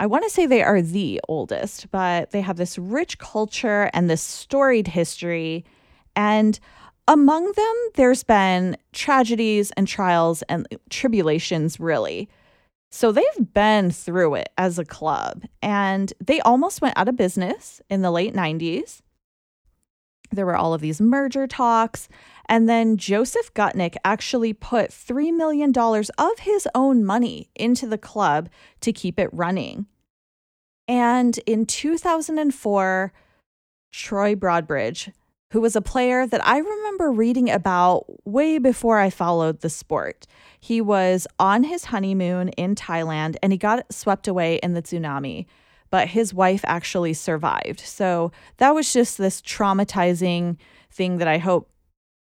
I 0.01 0.07
want 0.07 0.23
to 0.23 0.31
say 0.31 0.47
they 0.47 0.63
are 0.63 0.81
the 0.81 1.21
oldest, 1.27 1.91
but 1.91 2.31
they 2.31 2.41
have 2.41 2.57
this 2.57 2.79
rich 2.79 3.19
culture 3.19 3.91
and 3.93 4.09
this 4.09 4.23
storied 4.23 4.87
history. 4.87 5.63
And 6.15 6.59
among 7.07 7.51
them, 7.51 7.75
there's 7.93 8.23
been 8.23 8.77
tragedies 8.93 9.69
and 9.77 9.87
trials 9.87 10.41
and 10.49 10.67
tribulations, 10.89 11.79
really. 11.79 12.29
So 12.89 13.11
they've 13.11 13.53
been 13.53 13.91
through 13.91 14.33
it 14.35 14.49
as 14.57 14.79
a 14.79 14.85
club, 14.85 15.43
and 15.61 16.11
they 16.19 16.39
almost 16.39 16.81
went 16.81 16.97
out 16.97 17.07
of 17.07 17.15
business 17.15 17.79
in 17.87 18.01
the 18.01 18.09
late 18.09 18.33
90s. 18.33 19.01
There 20.31 20.45
were 20.45 20.55
all 20.55 20.73
of 20.73 20.81
these 20.81 21.01
merger 21.01 21.47
talks, 21.47 22.07
and 22.47 22.67
then 22.67 22.97
Joseph 22.97 23.53
Gutnick 23.53 23.95
actually 24.05 24.53
put 24.53 24.91
$3 24.91 25.35
million 25.35 25.73
of 25.77 26.39
his 26.39 26.67
own 26.73 27.03
money 27.03 27.49
into 27.55 27.87
the 27.87 27.97
club 27.97 28.49
to 28.81 28.93
keep 28.93 29.19
it 29.19 29.29
running. 29.33 29.87
And 30.87 31.37
in 31.45 31.65
2004, 31.65 33.13
Troy 33.91 34.35
Broadbridge 34.35 35.11
who 35.51 35.61
was 35.61 35.75
a 35.75 35.81
player 35.81 36.25
that 36.25 36.45
I 36.47 36.57
remember 36.57 37.11
reading 37.11 37.49
about 37.49 38.05
way 38.25 38.57
before 38.57 38.99
I 38.99 39.09
followed 39.09 39.59
the 39.59 39.69
sport. 39.69 40.25
He 40.59 40.79
was 40.79 41.27
on 41.39 41.65
his 41.65 41.85
honeymoon 41.85 42.49
in 42.49 42.73
Thailand 42.75 43.35
and 43.43 43.51
he 43.51 43.57
got 43.57 43.91
swept 43.93 44.27
away 44.27 44.55
in 44.63 44.73
the 44.73 44.81
tsunami, 44.81 45.45
but 45.91 46.07
his 46.07 46.33
wife 46.33 46.61
actually 46.65 47.13
survived. 47.13 47.81
So 47.81 48.31
that 48.57 48.73
was 48.73 48.91
just 48.91 49.17
this 49.17 49.41
traumatizing 49.41 50.57
thing 50.89 51.17
that 51.17 51.27
I 51.27 51.37
hope, 51.37 51.69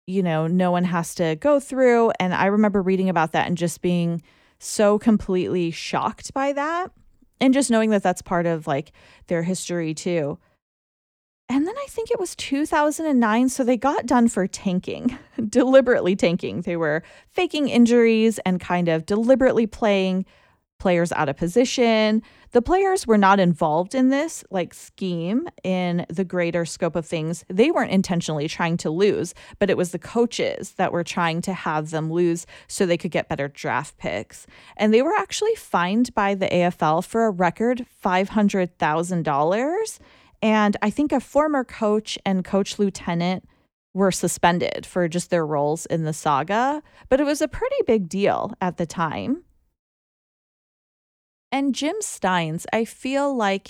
you 0.07 0.23
know, 0.23 0.47
no 0.47 0.71
one 0.71 0.85
has 0.85 1.14
to 1.16 1.37
go 1.37 1.61
through. 1.61 2.12
And 2.18 2.33
I 2.33 2.47
remember 2.47 2.81
reading 2.81 3.11
about 3.11 3.33
that 3.33 3.49
and 3.49 3.59
just 3.59 3.83
being 3.83 4.23
so 4.61 4.99
completely 4.99 5.71
shocked 5.71 6.33
by 6.33 6.53
that. 6.55 6.92
And 7.40 7.53
just 7.55 7.71
knowing 7.71 7.90
that 7.90 8.03
that's 8.03 8.23
part 8.23 8.47
of 8.47 8.66
like 8.66 8.92
their 9.27 9.42
history 9.42 9.92
too. 9.92 10.38
And 11.51 11.66
then 11.66 11.77
I 11.77 11.87
think 11.88 12.11
it 12.11 12.21
was 12.21 12.37
2009. 12.37 13.49
So 13.49 13.64
they 13.64 13.77
got 13.77 14.07
done 14.07 14.29
for 14.29 14.47
tanking, 14.47 15.18
deliberately 15.49 16.14
tanking. 16.14 16.61
They 16.62 16.77
were 16.77 17.03
faking 17.31 17.68
injuries 17.68 18.38
and 18.40 18.61
kind 18.61 18.88
of 18.88 19.07
deliberately 19.07 19.66
playing 19.66 20.27
players 20.79 21.12
out 21.12 21.29
of 21.29 21.37
position. 21.37 22.23
The 22.53 22.62
players 22.62 23.07
were 23.07 23.19
not 23.19 23.41
involved 23.41 23.95
in 23.95 24.09
this 24.09 24.45
like 24.51 24.73
scheme 24.73 25.49
in 25.62 26.07
the 26.09 26.25
greater 26.25 26.64
scope 26.64 26.97
of 26.97 27.05
things. 27.05 27.45
They 27.49 27.71
weren't 27.71 27.91
intentionally 27.91 28.49
trying 28.49 28.77
to 28.79 28.91
lose, 28.91 29.35
but 29.59 29.71
it 29.71 29.77
was 29.77 29.91
the 29.93 29.99
coaches 29.99 30.73
that 30.73 30.93
were 30.93 31.05
trying 31.05 31.43
to 31.43 31.53
have 31.53 31.91
them 31.91 32.11
lose 32.11 32.47
so 32.67 32.87
they 32.87 32.97
could 32.97 33.11
get 33.11 33.29
better 33.29 33.49
draft 33.49 33.99
picks. 33.99 34.47
And 34.77 34.95
they 34.95 35.03
were 35.03 35.14
actually 35.14 35.55
fined 35.57 36.14
by 36.14 36.35
the 36.35 36.47
AFL 36.47 37.05
for 37.05 37.27
a 37.27 37.31
record 37.31 37.85
$500,000 38.05 39.99
and 40.41 40.77
I 40.83 40.91
think 40.91 41.12
a 41.12 41.21
former 41.21 41.64
coach 41.64 42.19
and 42.25 42.45
coach 42.45 42.79
lieutenant 42.79 43.49
were 43.95 44.12
suspended 44.12 44.87
for 44.87 45.09
just 45.09 45.31
their 45.31 45.45
roles 45.45 45.87
in 45.87 46.05
the 46.05 46.12
saga, 46.12 46.83
but 47.09 47.21
it 47.21 47.25
was 47.25 47.43
a 47.43 47.49
pretty 47.49 47.77
big 47.87 48.09
deal 48.09 48.53
at 48.61 48.77
the 48.77 48.87
time. 48.87 49.43
And 51.51 51.75
Jim 51.75 51.97
Stynes, 52.01 52.67
I 52.73 52.85
feel 52.85 53.35
like 53.35 53.69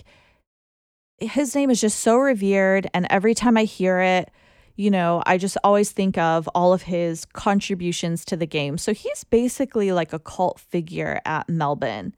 his 1.18 1.54
name 1.54 1.70
is 1.70 1.80
just 1.80 2.00
so 2.00 2.16
revered. 2.16 2.88
And 2.94 3.06
every 3.10 3.34
time 3.34 3.56
I 3.56 3.64
hear 3.64 4.00
it, 4.00 4.30
you 4.76 4.90
know, 4.90 5.22
I 5.26 5.38
just 5.38 5.56
always 5.64 5.90
think 5.90 6.16
of 6.18 6.48
all 6.54 6.72
of 6.72 6.82
his 6.82 7.24
contributions 7.24 8.24
to 8.26 8.36
the 8.36 8.46
game. 8.46 8.78
So 8.78 8.94
he's 8.94 9.24
basically 9.24 9.90
like 9.90 10.12
a 10.12 10.20
cult 10.20 10.60
figure 10.60 11.20
at 11.24 11.48
Melbourne. 11.48 12.14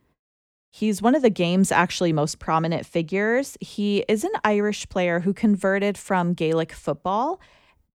He's 0.70 1.03
one 1.03 1.14
of 1.14 1.23
the 1.23 1.31
game's 1.31 1.73
actually 1.73 2.12
most 2.12 2.38
prominent 2.38 2.87
figures. 2.87 3.57
He 3.61 4.05
is 4.09 4.25
an 4.25 4.31
Irish 4.44 4.88
player 4.88 5.20
who 5.20 5.33
converted 5.33 5.99
from 5.99 6.35
Gaelic 6.35 6.73
football 6.73 7.40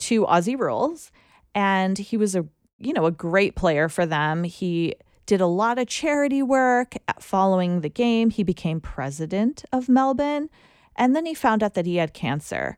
to 0.01 0.25
Aussie 0.27 0.59
rules 0.59 1.11
and 1.55 1.98
he 1.98 2.16
was 2.16 2.35
a 2.35 2.46
you 2.83 2.92
know, 2.92 3.07
a 3.07 3.12
great 3.12 3.55
player 3.55 3.88
for 3.88 4.05
them. 4.05 4.44
He 4.44 4.94
did 5.26 5.40
a 5.40 5.46
lot 5.46 5.78
of 5.78 5.87
charity 5.87 6.42
work 6.42 6.94
following 7.20 7.80
the 7.80 7.88
game. 7.88 8.30
He 8.30 8.42
became 8.42 8.80
president 8.80 9.64
of 9.72 9.88
Melbourne 9.88 10.48
and 10.96 11.16
then 11.16 11.26
he 11.26 11.35
found 11.35 11.62
out 11.62 11.74
that 11.74 11.87
he 11.87 11.96
had 11.96 12.14
cancer. 12.14 12.76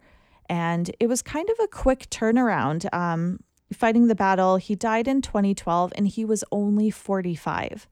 And 0.49 0.91
it 1.01 1.09
was 1.09 1.23
kind 1.23 1.49
of 1.49 1.57
a 1.63 1.69
quick 1.69 2.09
turnaround. 2.11 2.93
Um, 2.95 3.41
fighting 3.73 4.09
the 4.09 4.15
battle, 4.15 4.57
he 4.57 4.75
died 4.75 5.09
in 5.09 5.23
2012 5.23 5.93
and 5.97 6.07
he 6.07 6.25
was 6.25 6.45
only 6.53 6.91
45. 6.91 7.89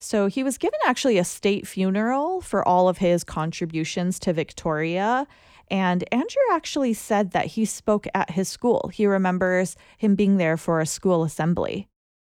So 0.00 0.26
he 0.26 0.42
was 0.42 0.58
given 0.58 0.80
actually 0.84 1.16
a 1.16 1.24
state 1.24 1.66
funeral 1.66 2.40
for 2.42 2.66
all 2.66 2.88
of 2.88 2.98
his 2.98 3.24
contributions 3.24 4.18
to 4.20 4.32
Victoria. 4.32 5.26
And 5.70 6.04
Andrew 6.12 6.42
actually 6.52 6.92
said 6.92 7.30
that 7.30 7.46
he 7.46 7.64
spoke 7.64 8.06
at 8.14 8.32
his 8.32 8.48
school. 8.48 8.90
He 8.92 9.06
remembers 9.06 9.76
him 9.96 10.14
being 10.14 10.36
there 10.36 10.58
for 10.58 10.80
a 10.80 10.86
school 10.86 11.24
assembly. 11.24 11.88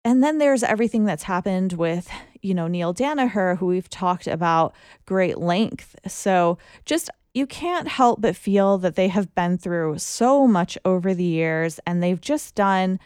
And 0.06 0.24
then 0.24 0.38
there's 0.38 0.64
everything 0.64 1.06
that's 1.06 1.24
happened 1.24 1.74
with, 1.74 2.10
you 2.42 2.54
know, 2.54 2.68
Neale 2.68 2.94
Daniher, 2.94 3.58
who 3.58 3.68
we've 3.68 3.90
talked 3.90 4.28
about 4.28 4.74
great 5.06 5.38
length. 5.38 5.96
So 6.08 6.58
just 6.86 7.10
you 7.34 7.46
can't 7.46 7.88
help 7.88 8.22
but 8.22 8.36
feel 8.36 8.78
that 8.80 8.96
they 8.96 9.10
have 9.10 9.36
been 9.36 9.58
through 9.58 9.98
so 10.00 10.48
much 10.48 10.78
over 10.86 11.14
the 11.14 11.24
years 11.24 11.80
and 11.86 12.02
they've 12.02 12.22
just 12.22 12.56
done, 12.56 13.00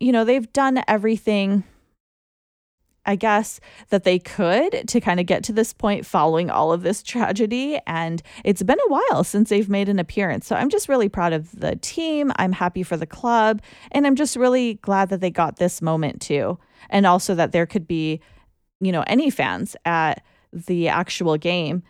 you 0.00 0.12
know, 0.12 0.24
they've 0.24 0.52
done 0.52 0.82
everything 0.86 1.64
I 3.08 3.16
guess, 3.16 3.58
that 3.88 4.04
they 4.04 4.18
could 4.18 4.86
to 4.86 5.00
kind 5.00 5.18
of 5.18 5.24
get 5.24 5.42
to 5.44 5.52
this 5.54 5.72
point 5.72 6.04
following 6.04 6.50
all 6.50 6.74
of 6.74 6.82
this 6.82 7.02
tragedy. 7.02 7.80
And 7.86 8.22
it's 8.44 8.62
been 8.62 8.78
a 8.78 8.90
while 8.90 9.24
since 9.24 9.48
they've 9.48 9.68
made 9.68 9.88
an 9.88 9.98
appearance. 9.98 10.46
So 10.46 10.54
I'm 10.54 10.68
just 10.68 10.90
really 10.90 11.08
proud 11.08 11.32
of 11.32 11.50
the 11.58 11.76
team. 11.76 12.30
I'm 12.36 12.52
happy 12.52 12.82
for 12.82 12.98
the 12.98 13.06
club. 13.06 13.62
And 13.92 14.06
I'm 14.06 14.14
just 14.14 14.36
really 14.36 14.74
glad 14.74 15.08
that 15.08 15.22
they 15.22 15.30
got 15.30 15.56
this 15.56 15.80
moment 15.80 16.20
too. 16.20 16.58
And 16.90 17.06
also 17.06 17.34
that 17.34 17.52
there 17.52 17.64
could 17.64 17.88
be, 17.88 18.20
you 18.78 18.92
know, 18.92 19.04
any 19.06 19.30
fans 19.30 19.74
at 19.86 20.22
the 20.52 20.88
actual 20.88 21.38
game. 21.38 21.82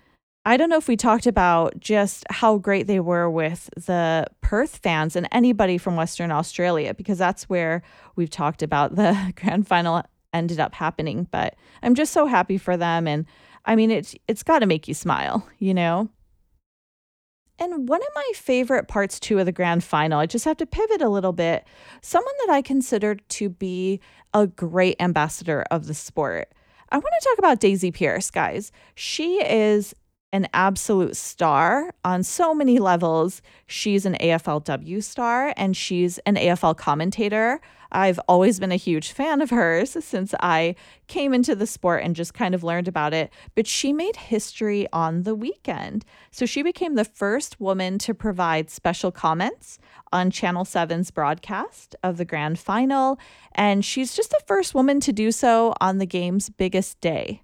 I 0.44 0.57
don't 0.57 0.70
know 0.70 0.78
if 0.78 0.87
we 0.87 0.96
talked 0.96 1.26
about 1.26 1.81
just 1.81 2.24
how 2.31 2.59
great 2.59 2.87
they 2.87 3.00
were 3.00 3.28
with 3.28 3.68
the 3.74 4.28
Perth 4.40 4.76
fans 4.76 5.16
and 5.16 5.28
anybody 5.33 5.78
from 5.78 5.96
Western 5.96 6.31
Australia, 6.31 6.94
because 6.94 7.18
that's 7.18 7.48
where 7.48 7.83
we've 8.14 8.31
talked 8.31 8.62
about 8.62 8.94
the 8.94 9.33
grand 9.37 9.66
final 9.66 10.04
ended 10.33 10.61
up 10.61 10.75
happening. 10.75 11.29
But 11.31 11.57
I'm 11.83 11.95
just 11.95 12.12
so 12.12 12.27
happy 12.27 12.59
for 12.59 12.77
them. 12.77 13.07
And 13.07 13.27
I 13.64 13.77
mean, 13.77 13.91
it's, 13.91 14.14
it's 14.27 14.43
got 14.43 14.61
to 14.61 14.67
make 14.67 14.88
you 14.88 14.95
smile, 14.95 15.47
you 15.59 15.75
know? 15.75 16.09
And 17.61 17.88
one 17.88 18.01
of 18.01 18.09
my 18.14 18.33
favorite 18.35 18.87
parts, 18.87 19.19
too, 19.19 19.41
of 19.41 19.47
the 19.47 19.53
grand 19.53 19.83
final, 19.83 20.21
I 20.21 20.27
just 20.27 20.45
have 20.45 20.59
to 20.59 20.67
pivot 20.67 21.03
a 21.03 21.09
little 21.09 21.33
bit. 21.33 21.67
Someone 22.03 22.35
that 22.47 22.53
I 22.53 22.62
considered 22.62 23.29
to 23.31 23.49
be 23.49 24.01
a 24.33 24.47
great 24.47 24.97
ambassador 25.01 25.64
of 25.71 25.87
the 25.87 25.95
sport. 25.95 26.53
I 26.91 26.97
want 26.97 27.12
to 27.21 27.29
talk 27.29 27.38
about 27.38 27.61
Daisy 27.61 27.91
Pearce, 27.91 28.31
guys. 28.31 28.71
She 28.95 29.45
is 29.45 29.93
an 30.33 30.47
absolute 30.53 31.17
star 31.17 31.95
on 32.05 32.23
so 32.23 32.55
many 32.55 32.79
levels. 32.79 33.41
She's 33.67 34.05
an 34.05 34.17
AFLW 34.21 35.03
star 35.03 35.55
and 35.57 35.77
she's 35.77 36.19
an 36.19 36.37
AFL 36.37 36.77
commentator. 36.77 37.61
I've 37.91 38.21
always 38.29 38.61
been 38.61 38.73
a 38.73 38.77
huge 38.77 39.12
fan 39.12 39.41
of 39.41 39.49
hers 39.49 39.97
since 40.05 40.35
I 40.41 40.75
came 41.07 41.33
into 41.33 41.55
the 41.57 41.67
sport 41.67 42.03
and 42.05 42.14
just 42.14 42.35
kind 42.35 42.55
of 42.55 42.62
learned 42.62 42.88
about 42.88 43.14
it. 43.14 43.33
But 43.55 43.67
she 43.67 43.95
made 43.95 44.17
history 44.17 44.87
on 44.93 45.23
the 45.23 45.35
weekend. 45.35 46.05
So 46.31 46.45
she 46.45 46.62
became 46.62 46.97
the 46.97 47.07
first 47.07 47.59
woman 47.59 47.99
to 48.01 48.12
provide 48.12 48.69
special 48.69 49.11
comments 49.11 49.79
on 50.12 50.31
Channel 50.31 50.64
7's 50.64 51.11
broadcast 51.11 51.97
of 52.03 52.19
the 52.19 52.27
grand 52.27 52.59
final. 52.59 53.19
And 53.53 53.83
she's 53.83 54.14
just 54.14 54.31
the 54.31 54.43
first 54.47 54.75
woman 54.75 55.01
to 55.01 55.12
do 55.12 55.33
so 55.33 55.73
on 55.81 55.97
the 55.97 56.07
game's 56.07 56.51
biggest 56.51 57.01
day. 57.01 57.43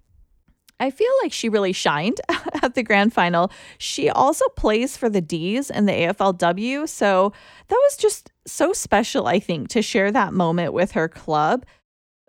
I 0.80 0.90
feel 0.90 1.10
like 1.22 1.32
she 1.32 1.48
really 1.48 1.72
shined 1.72 2.20
at 2.62 2.74
the 2.74 2.82
grand 2.82 3.12
final. 3.12 3.50
She 3.78 4.10
also 4.10 4.44
plays 4.56 4.96
for 4.96 5.08
the 5.08 5.20
D's 5.20 5.70
in 5.70 5.86
the 5.86 5.92
AFLW. 5.92 6.88
So 6.88 7.32
that 7.68 7.76
was 7.76 7.96
just 7.96 8.30
so 8.46 8.72
special, 8.72 9.26
I 9.26 9.38
think, 9.38 9.68
to 9.70 9.82
share 9.82 10.10
that 10.12 10.32
moment 10.32 10.72
with 10.72 10.92
her 10.92 11.08
club. 11.08 11.64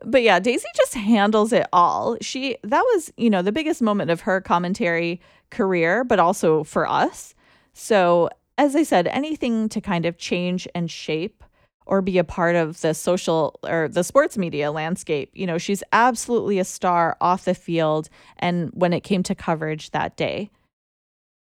But 0.03 0.21
yeah, 0.21 0.39
Daisy 0.39 0.67
just 0.75 0.93
handles 0.93 1.51
it 1.53 1.67
all. 1.73 2.17
She 2.21 2.58
that 2.63 2.81
was, 2.81 3.12
you 3.17 3.29
know, 3.29 3.41
the 3.41 3.51
biggest 3.51 3.81
moment 3.81 4.12
of 4.12 4.21
her 4.21 4.41
commentary 4.41 5.21
career, 5.49 6.03
but 6.03 6.19
also 6.19 6.63
for 6.63 6.88
us. 6.88 7.34
So, 7.73 8.29
as 8.58 8.75
I 8.75 8.84
said, 8.84 9.08
anything 9.08 9.67
to 9.69 9.81
kind 9.81 10.05
of 10.05 10.17
change 10.17 10.67
and 10.75 10.89
shape 10.89 11.43
or 11.86 12.02
be 12.02 12.17
a 12.17 12.24
part 12.24 12.56
of 12.56 12.82
the 12.82 12.93
social 12.93 13.60
or 13.63 13.88
the 13.88 14.04
sports 14.04 14.38
media 14.38 14.71
landscape. 14.71 15.30
You 15.34 15.45
know, 15.45 15.58
she's 15.58 15.84
absolutely 15.91 16.60
a 16.60 16.65
star 16.65 17.17
off 17.21 17.45
the 17.45 17.54
field 17.54 18.10
and 18.38 18.69
when 18.74 18.93
it 18.93 19.02
came 19.02 19.24
to 19.24 19.36
coverage 19.36 19.91
that 19.91 20.17
day. 20.17 20.50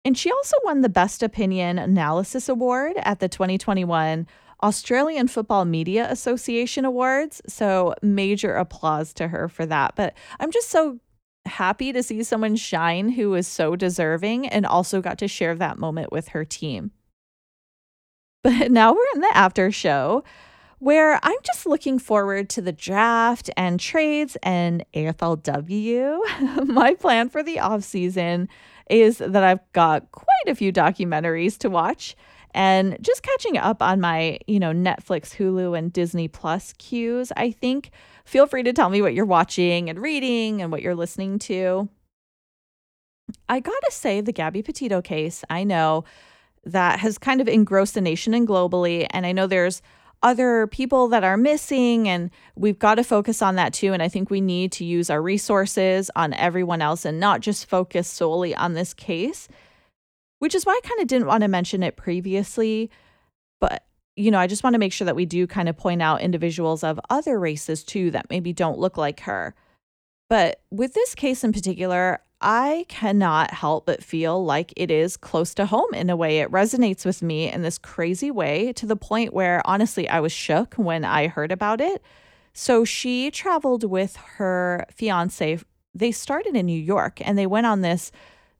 And 0.03 0.17
she 0.17 0.31
also 0.31 0.55
won 0.63 0.81
the 0.81 0.89
Best 0.89 1.21
Opinion 1.21 1.77
Analysis 1.77 2.49
Award 2.49 2.93
at 2.97 3.19
the 3.19 3.29
2021 3.29 4.27
Australian 4.63 5.27
Football 5.27 5.65
Media 5.65 6.07
Association 6.09 6.85
Awards. 6.85 7.41
So, 7.47 7.93
major 8.01 8.55
applause 8.55 9.13
to 9.15 9.27
her 9.27 9.47
for 9.47 9.65
that. 9.67 9.95
But 9.95 10.15
I'm 10.39 10.51
just 10.51 10.69
so 10.69 10.99
happy 11.45 11.91
to 11.93 12.03
see 12.03 12.23
someone 12.23 12.55
shine 12.55 13.09
who 13.09 13.33
is 13.33 13.47
so 13.47 13.75
deserving 13.75 14.47
and 14.47 14.65
also 14.65 15.01
got 15.01 15.17
to 15.19 15.27
share 15.27 15.55
that 15.55 15.79
moment 15.79 16.11
with 16.11 16.29
her 16.29 16.45
team. 16.45 16.91
But 18.43 18.71
now 18.71 18.91
we're 18.91 19.05
in 19.13 19.21
the 19.21 19.37
after 19.37 19.71
show 19.71 20.23
where 20.79 21.19
I'm 21.21 21.37
just 21.43 21.67
looking 21.67 21.99
forward 21.99 22.49
to 22.49 22.61
the 22.61 22.71
draft 22.71 23.51
and 23.55 23.79
trades 23.79 24.35
and 24.41 24.83
AFLW. 24.95 26.65
My 26.65 26.95
plan 26.95 27.29
for 27.29 27.43
the 27.43 27.59
off 27.59 27.83
season 27.83 28.49
is 28.89 29.19
that 29.19 29.43
I've 29.43 29.59
got 29.73 30.11
quite 30.11 30.47
a 30.47 30.55
few 30.55 30.73
documentaries 30.73 31.59
to 31.59 31.69
watch 31.69 32.15
and 32.55 32.97
just 32.99 33.21
catching 33.21 33.59
up 33.59 33.81
on 33.83 34.01
my, 34.01 34.39
you 34.47 34.59
know, 34.59 34.71
Netflix, 34.71 35.35
Hulu 35.35 35.77
and 35.77 35.93
Disney 35.93 36.27
Plus 36.27 36.73
queues. 36.79 37.31
I 37.37 37.51
think 37.51 37.91
feel 38.25 38.47
free 38.47 38.63
to 38.63 38.73
tell 38.73 38.89
me 38.89 39.03
what 39.03 39.13
you're 39.13 39.23
watching 39.23 39.87
and 39.87 39.99
reading 39.99 40.63
and 40.63 40.71
what 40.71 40.81
you're 40.81 40.95
listening 40.95 41.37
to. 41.39 41.89
I 43.47 43.59
got 43.59 43.79
to 43.85 43.91
say 43.91 44.19
the 44.19 44.33
Gabby 44.33 44.63
Petito 44.63 44.99
case, 44.99 45.43
I 45.47 45.63
know 45.63 46.05
that 46.63 46.99
has 46.99 47.17
kind 47.17 47.41
of 47.41 47.47
engrossed 47.47 47.95
the 47.95 48.01
nation 48.01 48.33
and 48.33 48.47
globally. 48.47 49.07
And 49.09 49.25
I 49.25 49.31
know 49.31 49.47
there's 49.47 49.81
other 50.23 50.67
people 50.67 51.07
that 51.07 51.23
are 51.23 51.37
missing, 51.37 52.07
and 52.07 52.29
we've 52.55 52.77
got 52.77 52.95
to 52.95 53.03
focus 53.03 53.41
on 53.41 53.55
that 53.55 53.73
too. 53.73 53.93
And 53.93 54.03
I 54.03 54.07
think 54.07 54.29
we 54.29 54.41
need 54.41 54.71
to 54.73 54.85
use 54.85 55.09
our 55.09 55.21
resources 55.21 56.11
on 56.15 56.33
everyone 56.33 56.81
else 56.81 57.05
and 57.05 57.19
not 57.19 57.41
just 57.41 57.65
focus 57.65 58.07
solely 58.07 58.55
on 58.55 58.73
this 58.73 58.93
case, 58.93 59.47
which 60.39 60.53
is 60.53 60.65
why 60.65 60.73
I 60.73 60.87
kind 60.87 61.01
of 61.01 61.07
didn't 61.07 61.27
want 61.27 61.41
to 61.41 61.47
mention 61.47 61.81
it 61.81 61.97
previously. 61.97 62.91
But, 63.59 63.83
you 64.15 64.29
know, 64.29 64.39
I 64.39 64.45
just 64.45 64.63
want 64.63 64.75
to 64.75 64.79
make 64.79 64.93
sure 64.93 65.05
that 65.05 65.15
we 65.15 65.25
do 65.25 65.47
kind 65.47 65.67
of 65.67 65.77
point 65.77 66.03
out 66.03 66.21
individuals 66.21 66.83
of 66.83 66.99
other 67.09 67.39
races 67.39 67.83
too 67.83 68.11
that 68.11 68.29
maybe 68.29 68.53
don't 68.53 68.77
look 68.77 68.97
like 68.97 69.21
her. 69.21 69.55
But 70.31 70.61
with 70.71 70.93
this 70.93 71.13
case 71.13 71.43
in 71.43 71.51
particular, 71.51 72.21
I 72.39 72.85
cannot 72.87 73.51
help 73.51 73.85
but 73.85 74.01
feel 74.01 74.45
like 74.45 74.71
it 74.77 74.89
is 74.89 75.17
close 75.17 75.53
to 75.55 75.65
home 75.65 75.93
in 75.93 76.09
a 76.09 76.15
way. 76.15 76.39
It 76.39 76.49
resonates 76.49 77.03
with 77.03 77.21
me 77.21 77.51
in 77.51 77.63
this 77.63 77.77
crazy 77.77 78.31
way 78.31 78.71
to 78.77 78.85
the 78.85 78.95
point 78.95 79.33
where 79.33 79.61
honestly, 79.65 80.07
I 80.07 80.21
was 80.21 80.31
shook 80.31 80.75
when 80.75 81.03
I 81.03 81.27
heard 81.27 81.51
about 81.51 81.81
it. 81.81 82.01
So 82.53 82.85
she 82.85 83.29
traveled 83.29 83.83
with 83.83 84.15
her 84.37 84.85
fiance. 84.95 85.59
They 85.93 86.13
started 86.13 86.55
in 86.55 86.65
New 86.65 86.81
York 86.81 87.19
and 87.19 87.37
they 87.37 87.45
went 87.45 87.67
on 87.67 87.81
this 87.81 88.09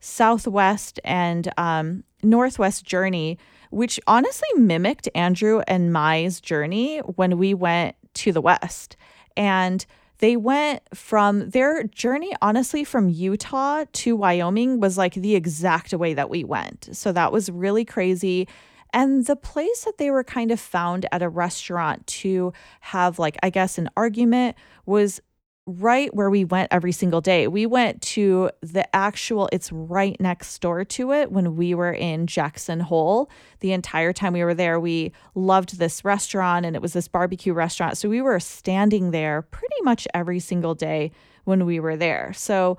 southwest 0.01 0.99
and 1.05 1.53
um, 1.57 2.03
northwest 2.21 2.83
journey, 2.83 3.37
which 3.69 3.97
honestly 4.07 4.49
mimicked 4.57 5.07
Andrew 5.15 5.61
and 5.69 5.93
Mai's 5.93 6.41
journey 6.41 6.97
when 6.99 7.37
we 7.37 7.53
went 7.53 7.95
to 8.15 8.33
the 8.33 8.41
west. 8.41 8.97
And 9.37 9.85
they 10.21 10.37
went 10.37 10.83
from 10.95 11.49
their 11.49 11.83
journey, 11.83 12.31
honestly, 12.41 12.83
from 12.83 13.09
Utah 13.09 13.85
to 13.91 14.15
Wyoming 14.15 14.79
was 14.79 14.97
like 14.97 15.15
the 15.15 15.35
exact 15.35 15.93
way 15.93 16.13
that 16.13 16.29
we 16.29 16.43
went. 16.43 16.89
So 16.93 17.11
that 17.11 17.31
was 17.31 17.49
really 17.49 17.83
crazy. 17.83 18.47
And 18.93 19.25
the 19.25 19.35
place 19.35 19.83
that 19.85 19.97
they 19.97 20.11
were 20.11 20.23
kind 20.23 20.51
of 20.51 20.59
found 20.59 21.07
at 21.11 21.23
a 21.23 21.29
restaurant 21.29 22.05
to 22.07 22.53
have, 22.81 23.17
like, 23.19 23.37
I 23.41 23.49
guess, 23.49 23.77
an 23.77 23.89
argument 23.97 24.57
was 24.85 25.21
right 25.67 26.13
where 26.13 26.29
we 26.29 26.43
went 26.43 26.69
every 26.71 26.91
single 26.91 27.21
day. 27.21 27.47
We 27.47 27.65
went 27.65 28.01
to 28.01 28.49
the 28.61 28.93
actual, 28.95 29.47
it's 29.51 29.71
right 29.71 30.19
next 30.19 30.59
door 30.59 30.83
to 30.83 31.11
it 31.13 31.31
when 31.31 31.55
we 31.55 31.73
were 31.75 31.93
in 31.93 32.27
Jackson 32.27 32.79
Hole. 32.79 33.29
The 33.59 33.71
entire 33.71 34.11
time 34.11 34.33
we 34.33 34.43
were 34.43 34.55
there, 34.55 34.79
we 34.79 35.11
loved 35.35 35.77
this 35.77 36.03
restaurant 36.03 36.65
and 36.65 36.75
it 36.75 36.81
was 36.81 36.93
this 36.93 37.07
barbecue 37.07 37.53
restaurant. 37.53 37.97
So 37.97 38.09
we 38.09 38.21
were 38.21 38.39
standing 38.39 39.11
there 39.11 39.43
pretty 39.43 39.75
much 39.83 40.07
every 40.13 40.39
single 40.39 40.73
day 40.73 41.11
when 41.43 41.65
we 41.65 41.79
were 41.79 41.95
there. 41.95 42.33
So, 42.33 42.77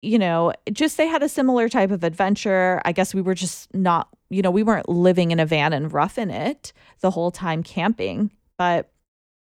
you 0.00 0.18
know, 0.18 0.52
just 0.72 0.96
they 0.96 1.08
had 1.08 1.24
a 1.24 1.28
similar 1.28 1.68
type 1.68 1.90
of 1.90 2.04
adventure. 2.04 2.80
I 2.84 2.92
guess 2.92 3.14
we 3.14 3.22
were 3.22 3.34
just 3.34 3.74
not, 3.74 4.08
you 4.30 4.42
know, 4.42 4.50
we 4.50 4.62
weren't 4.62 4.88
living 4.88 5.32
in 5.32 5.40
a 5.40 5.46
van 5.46 5.72
and 5.72 5.92
roughing 5.92 6.30
it 6.30 6.72
the 7.00 7.10
whole 7.10 7.32
time 7.32 7.64
camping, 7.64 8.30
but 8.56 8.90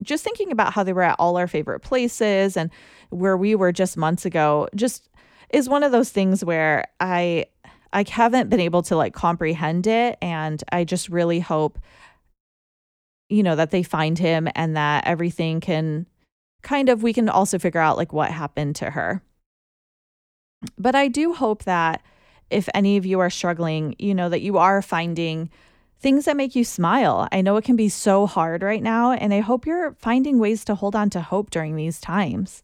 just 0.03 0.23
thinking 0.23 0.51
about 0.51 0.73
how 0.73 0.83
they 0.83 0.93
were 0.93 1.01
at 1.01 1.15
all 1.19 1.37
our 1.37 1.47
favorite 1.47 1.79
places 1.79 2.57
and 2.57 2.69
where 3.09 3.37
we 3.37 3.55
were 3.55 3.71
just 3.71 3.97
months 3.97 4.25
ago 4.25 4.67
just 4.75 5.09
is 5.49 5.69
one 5.69 5.83
of 5.83 5.91
those 5.91 6.09
things 6.09 6.43
where 6.43 6.85
I 6.99 7.45
I 7.93 8.03
haven't 8.09 8.49
been 8.49 8.59
able 8.59 8.83
to 8.83 8.95
like 8.95 9.13
comprehend 9.13 9.87
it 9.87 10.17
and 10.21 10.61
I 10.71 10.83
just 10.83 11.09
really 11.09 11.39
hope 11.39 11.79
you 13.29 13.41
know 13.41 13.55
that 13.55 13.71
they 13.71 13.83
find 13.83 14.19
him 14.19 14.47
and 14.55 14.75
that 14.75 15.05
everything 15.07 15.59
can 15.59 16.05
kind 16.61 16.89
of 16.89 17.03
we 17.03 17.13
can 17.13 17.29
also 17.29 17.57
figure 17.57 17.79
out 17.79 17.97
like 17.97 18.13
what 18.13 18.31
happened 18.31 18.75
to 18.77 18.91
her. 18.91 19.21
But 20.77 20.95
I 20.95 21.07
do 21.07 21.33
hope 21.33 21.63
that 21.63 22.01
if 22.49 22.67
any 22.73 22.97
of 22.97 23.05
you 23.05 23.19
are 23.19 23.29
struggling, 23.29 23.95
you 23.97 24.13
know 24.13 24.29
that 24.29 24.41
you 24.41 24.57
are 24.57 24.81
finding 24.81 25.49
things 25.99 26.25
that 26.25 26.37
make 26.37 26.55
you 26.55 26.63
smile. 26.63 27.27
I 27.31 27.41
know 27.41 27.57
it 27.57 27.63
can 27.63 27.75
be 27.75 27.89
so 27.89 28.25
hard 28.27 28.63
right 28.63 28.83
now, 28.83 29.11
and 29.11 29.33
I 29.33 29.39
hope 29.39 29.65
you're 29.65 29.93
finding 29.93 30.39
ways 30.39 30.65
to 30.65 30.75
hold 30.75 30.95
on 30.95 31.09
to 31.11 31.21
hope 31.21 31.49
during 31.49 31.75
these 31.75 31.99
times. 31.99 32.63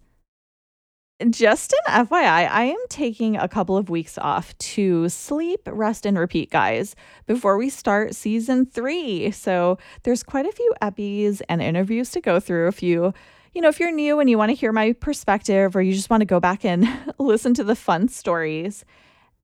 Just 1.30 1.74
an 1.74 2.08
FYI, 2.08 2.50
I 2.50 2.64
am 2.64 2.84
taking 2.90 3.38
a 3.38 3.48
couple 3.48 3.78
of 3.78 3.92
weeks 3.92 4.18
off 4.18 4.58
to 4.58 5.08
sleep, 5.08 5.62
rest, 5.68 6.06
and 6.08 6.18
repeat, 6.18 6.50
guys, 6.50 6.96
before 7.28 7.58
we 7.58 7.70
start 7.70 8.16
season 8.16 8.66
three. 8.66 9.30
So 9.30 9.78
there's 10.02 10.24
quite 10.24 10.48
a 10.48 10.52
few 10.52 10.74
epis 10.82 11.42
and 11.48 11.62
interviews 11.62 12.10
to 12.12 12.22
go 12.22 12.40
through. 12.40 12.70
If 12.70 12.82
you, 12.82 13.14
you 13.54 13.62
know, 13.62 13.70
if 13.70 13.80
you're 13.80 13.92
new 13.92 14.20
and 14.20 14.32
you 14.32 14.38
want 14.40 14.50
to 14.50 14.56
hear 14.56 14.72
my 14.72 14.94
perspective 14.94 15.76
or 15.76 15.82
you 15.84 15.94
just 15.94 16.10
want 16.10 16.22
to 16.22 16.26
go 16.26 16.40
back 16.40 16.66
and 16.66 16.88
listen 17.20 17.54
to 17.54 17.64
the 17.64 17.76
fun 17.76 18.08
stories. 18.08 18.84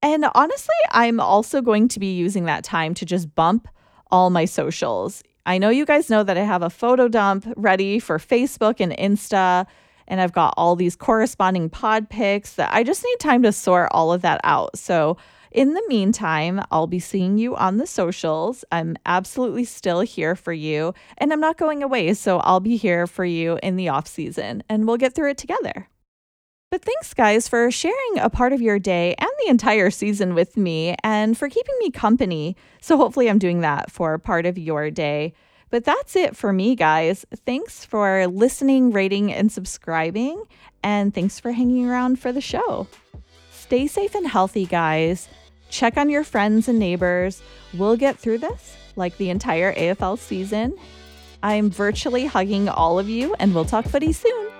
And 0.01 0.25
honestly, 0.33 0.75
I'm 0.91 1.19
also 1.19 1.61
going 1.61 1.89
to 1.89 1.99
be 1.99 2.15
using 2.15 2.45
that 2.45 2.63
time 2.63 2.95
to 2.95 3.05
just 3.05 3.35
bump 3.35 3.67
all 4.11 4.29
my 4.29 4.45
socials. 4.45 5.23
I 5.45 5.57
know 5.57 5.69
you 5.69 5.85
guys 5.85 6.09
know 6.09 6.23
that 6.23 6.37
I 6.37 6.43
have 6.43 6.61
a 6.61 6.69
photo 6.69 7.07
dump 7.07 7.51
ready 7.55 7.99
for 7.99 8.17
Facebook 8.17 8.81
and 8.81 8.91
Insta, 8.91 9.65
and 10.07 10.19
I've 10.19 10.33
got 10.33 10.53
all 10.57 10.75
these 10.75 10.95
corresponding 10.95 11.69
pod 11.69 12.09
pics 12.09 12.53
that 12.55 12.73
I 12.73 12.83
just 12.83 13.03
need 13.03 13.19
time 13.19 13.43
to 13.43 13.51
sort 13.51 13.89
all 13.91 14.11
of 14.11 14.21
that 14.23 14.41
out. 14.43 14.77
So, 14.77 15.17
in 15.51 15.73
the 15.73 15.83
meantime, 15.87 16.61
I'll 16.71 16.87
be 16.87 16.99
seeing 16.99 17.37
you 17.37 17.55
on 17.55 17.77
the 17.77 17.87
socials. 17.87 18.65
I'm 18.71 18.97
absolutely 19.05 19.63
still 19.63 20.01
here 20.01 20.35
for 20.35 20.51
you, 20.51 20.93
and 21.17 21.31
I'm 21.31 21.39
not 21.39 21.57
going 21.57 21.81
away. 21.81 22.13
So, 22.13 22.39
I'll 22.39 22.59
be 22.59 22.75
here 22.75 23.07
for 23.07 23.25
you 23.25 23.57
in 23.63 23.77
the 23.77 23.89
off 23.89 24.07
season, 24.07 24.63
and 24.67 24.85
we'll 24.85 24.97
get 24.97 25.15
through 25.15 25.31
it 25.31 25.37
together. 25.37 25.87
But 26.69 26.83
thanks, 26.83 27.13
guys, 27.13 27.47
for 27.47 27.71
sharing 27.71 28.19
a 28.19 28.29
part 28.29 28.51
of 28.51 28.61
your 28.61 28.77
day 28.77 29.15
and 29.17 29.29
the 29.39 29.49
entire 29.49 29.89
season 29.89 30.35
with 30.35 30.57
me 30.57 30.97
and 31.01 31.37
for 31.37 31.47
keeping 31.47 31.75
me 31.79 31.91
company. 31.91 32.57
So, 32.81 32.97
hopefully, 32.97 33.29
I'm 33.29 33.39
doing 33.39 33.61
that 33.61 33.89
for 33.89 34.17
part 34.17 34.45
of 34.45 34.57
your 34.57 34.91
day. 34.91 35.33
But 35.69 35.85
that's 35.85 36.17
it 36.17 36.35
for 36.35 36.51
me, 36.51 36.75
guys. 36.75 37.25
Thanks 37.45 37.85
for 37.85 38.27
listening, 38.27 38.91
rating, 38.91 39.31
and 39.31 39.49
subscribing. 39.49 40.43
And 40.83 41.13
thanks 41.13 41.39
for 41.39 41.53
hanging 41.53 41.89
around 41.89 42.19
for 42.19 42.33
the 42.33 42.41
show. 42.41 42.87
Stay 43.49 43.87
safe 43.87 44.13
and 44.13 44.27
healthy, 44.27 44.65
guys. 44.65 45.29
Check 45.69 45.95
on 45.95 46.09
your 46.09 46.25
friends 46.25 46.67
and 46.67 46.79
neighbors. 46.79 47.41
We'll 47.75 47.97
get 47.97 48.17
through 48.19 48.39
this 48.39 48.75
like 48.97 49.15
the 49.15 49.29
entire 49.29 49.73
AFL 49.73 50.19
season. 50.19 50.77
I'm 51.41 51.69
virtually 51.69 52.25
hugging 52.25 52.67
all 52.67 52.99
of 52.99 53.07
you, 53.07 53.35
and 53.39 53.55
we'll 53.55 53.63
talk 53.63 53.85
footy 53.85 54.11
soon. 54.11 54.56